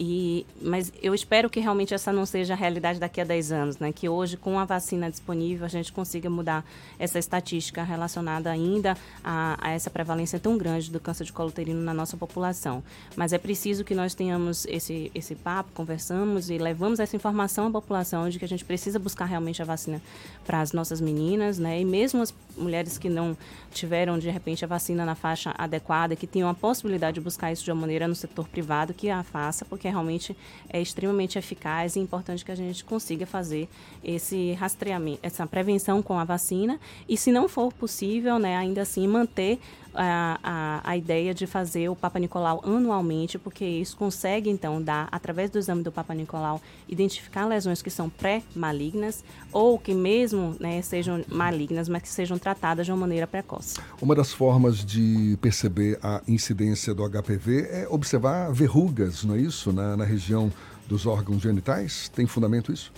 E, 0.00 0.46
mas 0.62 0.92
eu 1.02 1.12
espero 1.12 1.50
que 1.50 1.58
realmente 1.58 1.92
essa 1.92 2.12
não 2.12 2.24
seja 2.24 2.54
a 2.54 2.56
realidade 2.56 3.00
daqui 3.00 3.20
a 3.20 3.24
10 3.24 3.50
anos, 3.50 3.78
né? 3.78 3.92
Que 3.92 4.08
hoje, 4.08 4.36
com 4.36 4.56
a 4.56 4.64
vacina 4.64 5.10
disponível, 5.10 5.66
a 5.66 5.68
gente 5.68 5.92
consiga 5.92 6.30
mudar 6.30 6.64
essa 7.00 7.18
estatística 7.18 7.82
relacionada 7.82 8.48
ainda 8.48 8.96
a, 9.24 9.58
a 9.60 9.72
essa 9.72 9.90
prevalência 9.90 10.38
tão 10.38 10.56
grande 10.56 10.88
do 10.88 11.00
câncer 11.00 11.24
de 11.24 11.32
colo 11.32 11.48
uterino 11.48 11.80
na 11.80 11.92
nossa 11.92 12.16
população. 12.16 12.80
Mas 13.16 13.32
é 13.32 13.38
preciso 13.38 13.84
que 13.84 13.94
nós 13.94 14.14
tenhamos 14.14 14.64
esse, 14.66 15.10
esse 15.12 15.34
papo, 15.34 15.72
conversamos 15.74 16.48
e 16.48 16.58
levamos 16.58 17.00
essa 17.00 17.16
informação 17.16 17.66
à 17.66 17.70
população 17.70 18.28
de 18.28 18.38
que 18.38 18.44
a 18.44 18.48
gente 18.48 18.64
precisa 18.64 19.00
buscar 19.00 19.24
realmente 19.24 19.60
a 19.60 19.64
vacina 19.64 20.00
para 20.46 20.60
as 20.60 20.72
nossas 20.72 21.00
meninas, 21.00 21.58
né? 21.58 21.80
E 21.80 21.84
mesmo 21.84 22.22
as 22.22 22.32
mulheres 22.58 22.98
que 22.98 23.08
não 23.08 23.36
tiveram, 23.70 24.18
de 24.18 24.28
repente, 24.30 24.64
a 24.64 24.68
vacina 24.68 25.04
na 25.04 25.14
faixa 25.14 25.54
adequada, 25.56 26.16
que 26.16 26.26
tenham 26.26 26.48
a 26.48 26.54
possibilidade 26.54 27.14
de 27.14 27.20
buscar 27.20 27.52
isso 27.52 27.64
de 27.64 27.70
uma 27.70 27.80
maneira 27.80 28.08
no 28.08 28.14
setor 28.14 28.48
privado, 28.48 28.92
que 28.92 29.08
a 29.10 29.22
faça, 29.22 29.64
porque 29.64 29.88
realmente 29.88 30.36
é 30.68 30.80
extremamente 30.80 31.38
eficaz 31.38 31.96
e 31.96 32.00
importante 32.00 32.44
que 32.44 32.52
a 32.52 32.56
gente 32.56 32.84
consiga 32.84 33.26
fazer 33.26 33.68
esse 34.02 34.52
rastreamento, 34.52 35.20
essa 35.22 35.46
prevenção 35.46 36.02
com 36.02 36.18
a 36.18 36.24
vacina. 36.24 36.78
E 37.08 37.16
se 37.16 37.30
não 37.30 37.48
for 37.48 37.72
possível, 37.72 38.38
né, 38.38 38.56
ainda 38.56 38.82
assim 38.82 39.06
manter 39.06 39.58
a, 39.98 40.38
a, 40.42 40.90
a, 40.92 40.96
ideia 40.96 41.34
de 41.34 41.46
fazer 41.46 41.88
o 41.88 41.96
Papa 41.96 42.18
Nicolau 42.18 42.62
anualmente, 42.64 43.38
porque 43.38 43.64
isso 43.64 43.96
consegue, 43.96 44.48
então, 44.48 44.80
dar, 44.80 45.08
através 45.10 45.50
do 45.50 45.58
exame 45.58 45.82
do 45.82 45.90
Papa 45.90 46.14
Nicolau, 46.14 46.62
identificar 46.88 47.46
lesões 47.46 47.82
que 47.82 47.90
são 47.90 48.08
pré-malignas 48.08 49.24
ou 49.52 49.78
que 49.78 49.92
mesmo 49.92 50.56
né, 50.60 50.80
sejam 50.82 51.24
malignas, 51.28 51.88
mas 51.88 52.02
que 52.02 52.08
sejam 52.08 52.38
tratadas 52.38 52.86
de 52.86 52.92
uma 52.92 52.98
maneira 52.98 53.26
precoce. 53.26 53.80
Uma 54.00 54.14
das 54.14 54.32
formas 54.32 54.84
de 54.84 55.36
perceber 55.40 55.98
a 56.02 56.22
incidência 56.28 56.94
do 56.94 57.02
HPV 57.08 57.68
é 57.68 57.86
observar 57.90 58.52
verrugas, 58.52 59.24
não 59.24 59.34
é 59.34 59.40
isso? 59.40 59.72
Na, 59.72 59.96
na 59.96 60.04
região 60.04 60.52
dos 60.86 61.06
órgãos 61.06 61.42
genitais? 61.42 62.08
Tem 62.08 62.26
fundamento 62.26 62.72
isso? 62.72 62.92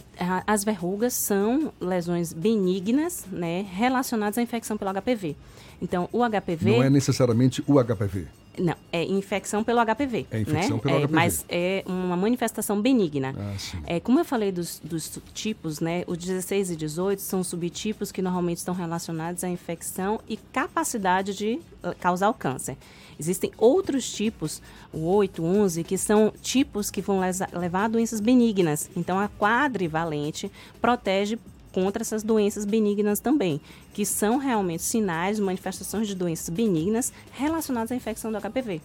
As 0.46 0.64
verrugas 0.64 1.14
são 1.14 1.72
lesões 1.80 2.32
benignas, 2.32 3.24
né, 3.32 3.66
relacionadas 3.72 4.36
à 4.38 4.42
infecção 4.42 4.76
pelo 4.76 4.92
HPV. 4.92 5.34
Então, 5.80 6.08
o 6.12 6.22
HPV. 6.28 6.76
Não 6.76 6.82
é 6.82 6.90
necessariamente 6.90 7.62
o 7.66 7.82
HPV. 7.82 8.26
Não, 8.58 8.74
é 8.92 9.04
infecção 9.04 9.62
pelo 9.62 9.80
HPV. 9.84 10.26
É 10.30 10.40
infecção 10.40 10.76
né? 10.76 10.82
pelo 10.82 10.94
é, 10.96 11.00
HPV. 11.00 11.14
Mas 11.14 11.44
é 11.48 11.84
uma 11.86 12.16
manifestação 12.16 12.80
benigna. 12.80 13.34
Ah. 13.36 13.78
É, 13.86 14.00
como 14.00 14.18
eu 14.18 14.24
falei 14.24 14.50
dos, 14.50 14.80
dos 14.82 15.18
tipos, 15.32 15.80
né? 15.80 16.04
Os 16.06 16.18
16 16.18 16.72
e 16.72 16.76
18 16.76 17.22
são 17.22 17.42
subtipos 17.44 18.10
que 18.12 18.20
normalmente 18.20 18.58
estão 18.58 18.74
relacionados 18.74 19.44
à 19.44 19.48
infecção 19.48 20.20
e 20.28 20.36
capacidade 20.36 21.34
de 21.34 21.60
eh, 21.82 21.94
causar 22.00 22.28
o 22.28 22.34
câncer. 22.34 22.76
Existem 23.18 23.52
outros 23.56 24.10
tipos, 24.12 24.60
o 24.92 25.06
8, 25.06 25.44
11, 25.44 25.84
que 25.84 25.96
são 25.96 26.32
tipos 26.42 26.90
que 26.90 27.00
vão 27.00 27.20
levar 27.52 27.84
a 27.84 27.88
doenças 27.88 28.20
benignas. 28.20 28.90
Então, 28.96 29.18
a 29.18 29.28
quadrivalente 29.28 30.50
protege 30.80 31.38
contra 31.72 32.02
essas 32.02 32.22
doenças 32.22 32.64
benignas 32.64 33.20
também, 33.20 33.60
que 33.92 34.04
são 34.04 34.38
realmente 34.38 34.82
sinais, 34.82 35.38
manifestações 35.38 36.06
de 36.06 36.14
doenças 36.14 36.48
benignas 36.48 37.12
relacionadas 37.32 37.92
à 37.92 37.96
infecção 37.96 38.30
do 38.32 38.38
HPV. 38.40 38.80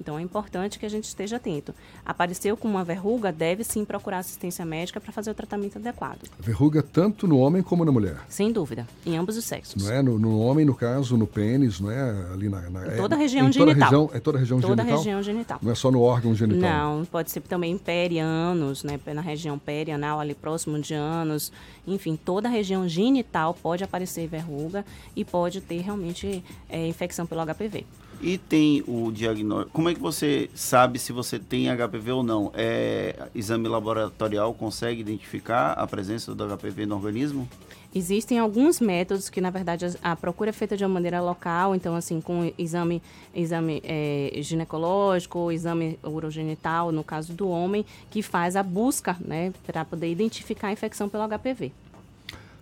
Então 0.00 0.18
é 0.18 0.22
importante 0.22 0.78
que 0.78 0.86
a 0.86 0.88
gente 0.88 1.04
esteja 1.04 1.36
atento. 1.36 1.74
Apareceu 2.04 2.56
com 2.56 2.66
uma 2.66 2.82
verruga, 2.82 3.30
deve 3.30 3.62
sim 3.62 3.84
procurar 3.84 4.18
assistência 4.18 4.64
médica 4.64 5.00
para 5.00 5.12
fazer 5.12 5.30
o 5.30 5.34
tratamento 5.34 5.76
adequado. 5.76 6.22
Verruga 6.38 6.82
tanto 6.82 7.26
no 7.26 7.38
homem 7.38 7.62
como 7.62 7.84
na 7.84 7.92
mulher. 7.92 8.16
Sem 8.28 8.50
dúvida, 8.50 8.86
em 9.04 9.16
ambos 9.16 9.36
os 9.36 9.44
sexos. 9.44 9.82
Não 9.82 9.92
é 9.92 10.02
no, 10.02 10.18
no 10.18 10.40
homem, 10.40 10.64
no 10.64 10.74
caso, 10.74 11.16
no 11.16 11.26
pênis, 11.26 11.80
não 11.80 11.90
é 11.90 12.10
ali 12.32 12.48
na, 12.48 12.70
na 12.70 12.94
em 12.94 12.96
toda 12.96 13.14
é, 13.14 13.18
a 13.18 13.20
região 13.20 13.48
em 13.48 13.52
genital. 13.52 13.74
Toda 13.74 13.84
região, 13.84 14.10
é 14.14 14.20
toda 14.20 14.38
a 14.38 14.40
região 14.40 14.60
toda 14.60 14.82
genital. 14.82 14.98
região 14.98 15.22
genital. 15.22 15.58
Não 15.62 15.72
é 15.72 15.74
só 15.74 15.90
no 15.90 16.00
órgão 16.00 16.34
genital. 16.34 16.96
Não, 16.96 17.04
pode 17.04 17.30
ser 17.30 17.40
também 17.42 17.76
perianos, 17.76 18.82
né, 18.82 18.98
na 19.14 19.20
região 19.20 19.58
perianal, 19.58 20.18
ali 20.18 20.34
próximo 20.34 20.78
de 20.78 20.94
anos. 20.94 21.52
Enfim, 21.86 22.16
toda 22.16 22.48
a 22.48 22.50
região 22.50 22.88
genital 22.88 23.54
pode 23.54 23.84
aparecer 23.84 24.26
verruga 24.26 24.84
e 25.14 25.24
pode 25.24 25.60
ter 25.60 25.80
realmente 25.80 26.42
é, 26.68 26.86
infecção 26.86 27.26
pelo 27.26 27.44
HPV. 27.44 27.84
E 28.22 28.36
tem 28.36 28.84
o 28.86 29.10
diagnóstico. 29.10 29.72
Como 29.72 29.88
é 29.88 29.94
que 29.94 30.00
você 30.00 30.50
sabe 30.54 30.98
se 30.98 31.12
você 31.12 31.38
tem 31.38 31.68
HPV 31.74 32.12
ou 32.12 32.22
não? 32.22 32.52
É, 32.54 33.28
exame 33.34 33.66
laboratorial 33.66 34.52
consegue 34.52 35.00
identificar 35.00 35.72
a 35.72 35.86
presença 35.86 36.34
do 36.34 36.56
HPV 36.56 36.86
no 36.86 36.96
organismo? 36.96 37.48
Existem 37.92 38.38
alguns 38.38 38.78
métodos 38.78 39.28
que, 39.28 39.40
na 39.40 39.50
verdade, 39.50 39.84
a, 40.00 40.14
procura 40.14 40.50
é 40.50 40.52
feita 40.52 40.76
de 40.76 40.84
uma 40.84 40.94
maneira 40.94 41.20
local, 41.20 41.74
então, 41.74 41.96
assim, 41.96 42.20
com 42.20 42.52
exame, 42.56 43.02
exame 43.34 43.82
é, 43.84 44.30
ginecológico, 44.42 45.50
exame 45.50 45.98
urogenital, 46.04 46.92
no 46.92 47.02
caso 47.02 47.32
do 47.32 47.48
homem, 47.48 47.84
que 48.08 48.22
faz 48.22 48.54
a 48.54 48.62
busca, 48.62 49.16
né, 49.20 49.52
para 49.66 49.84
poder 49.84 50.08
identificar 50.08 50.68
a 50.68 50.72
infecção 50.72 51.08
pelo 51.08 51.26
HPV. 51.26 51.72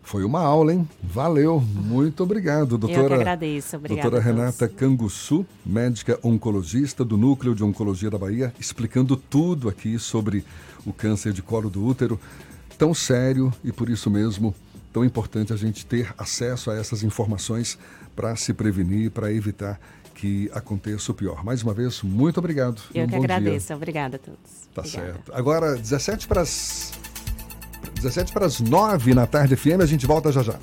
Foi 0.08 0.24
uma 0.24 0.40
aula, 0.40 0.72
hein? 0.72 0.88
Valeu. 1.02 1.60
Muito 1.60 2.22
obrigado, 2.22 2.78
doutora. 2.78 3.02
Eu 3.02 3.08
que 3.08 3.14
agradeço. 3.14 3.76
Obrigada 3.76 4.08
doutora 4.08 4.24
Renata 4.24 4.66
Canguçu, 4.66 5.44
médica 5.66 6.18
oncologista 6.22 7.04
do 7.04 7.18
Núcleo 7.18 7.54
de 7.54 7.62
Oncologia 7.62 8.08
da 8.08 8.16
Bahia, 8.16 8.50
explicando 8.58 9.18
tudo 9.18 9.68
aqui 9.68 9.98
sobre 9.98 10.46
o 10.86 10.94
câncer 10.94 11.34
de 11.34 11.42
colo 11.42 11.68
do 11.68 11.84
útero. 11.84 12.18
Tão 12.78 12.94
sério 12.94 13.52
e 13.62 13.70
por 13.70 13.90
isso 13.90 14.08
mesmo 14.08 14.54
tão 14.94 15.04
importante 15.04 15.52
a 15.52 15.56
gente 15.56 15.84
ter 15.84 16.14
acesso 16.16 16.70
a 16.70 16.74
essas 16.74 17.02
informações 17.02 17.78
para 18.16 18.34
se 18.34 18.54
prevenir, 18.54 19.10
para 19.10 19.30
evitar 19.30 19.78
que 20.14 20.50
aconteça 20.54 21.12
o 21.12 21.14
pior. 21.14 21.44
Mais 21.44 21.62
uma 21.62 21.74
vez, 21.74 22.00
muito 22.02 22.38
obrigado. 22.38 22.80
Eu 22.94 23.04
um 23.04 23.08
que 23.08 23.14
agradeço. 23.14 23.66
Dia. 23.66 23.76
Obrigada 23.76 24.16
a 24.16 24.18
todos. 24.18 24.40
Tá 24.74 24.80
Obrigada. 24.80 25.12
certo. 25.12 25.34
Agora, 25.34 25.76
17 25.76 26.26
para 26.26 26.40
as 26.40 26.92
17 28.00 28.32
para 28.32 28.46
as 28.46 28.60
9 28.60 29.14
na 29.14 29.26
tarde 29.26 29.56
FM, 29.56 29.80
a 29.82 29.86
gente 29.86 30.06
volta 30.06 30.32
já 30.32 30.42
já. 30.42 30.54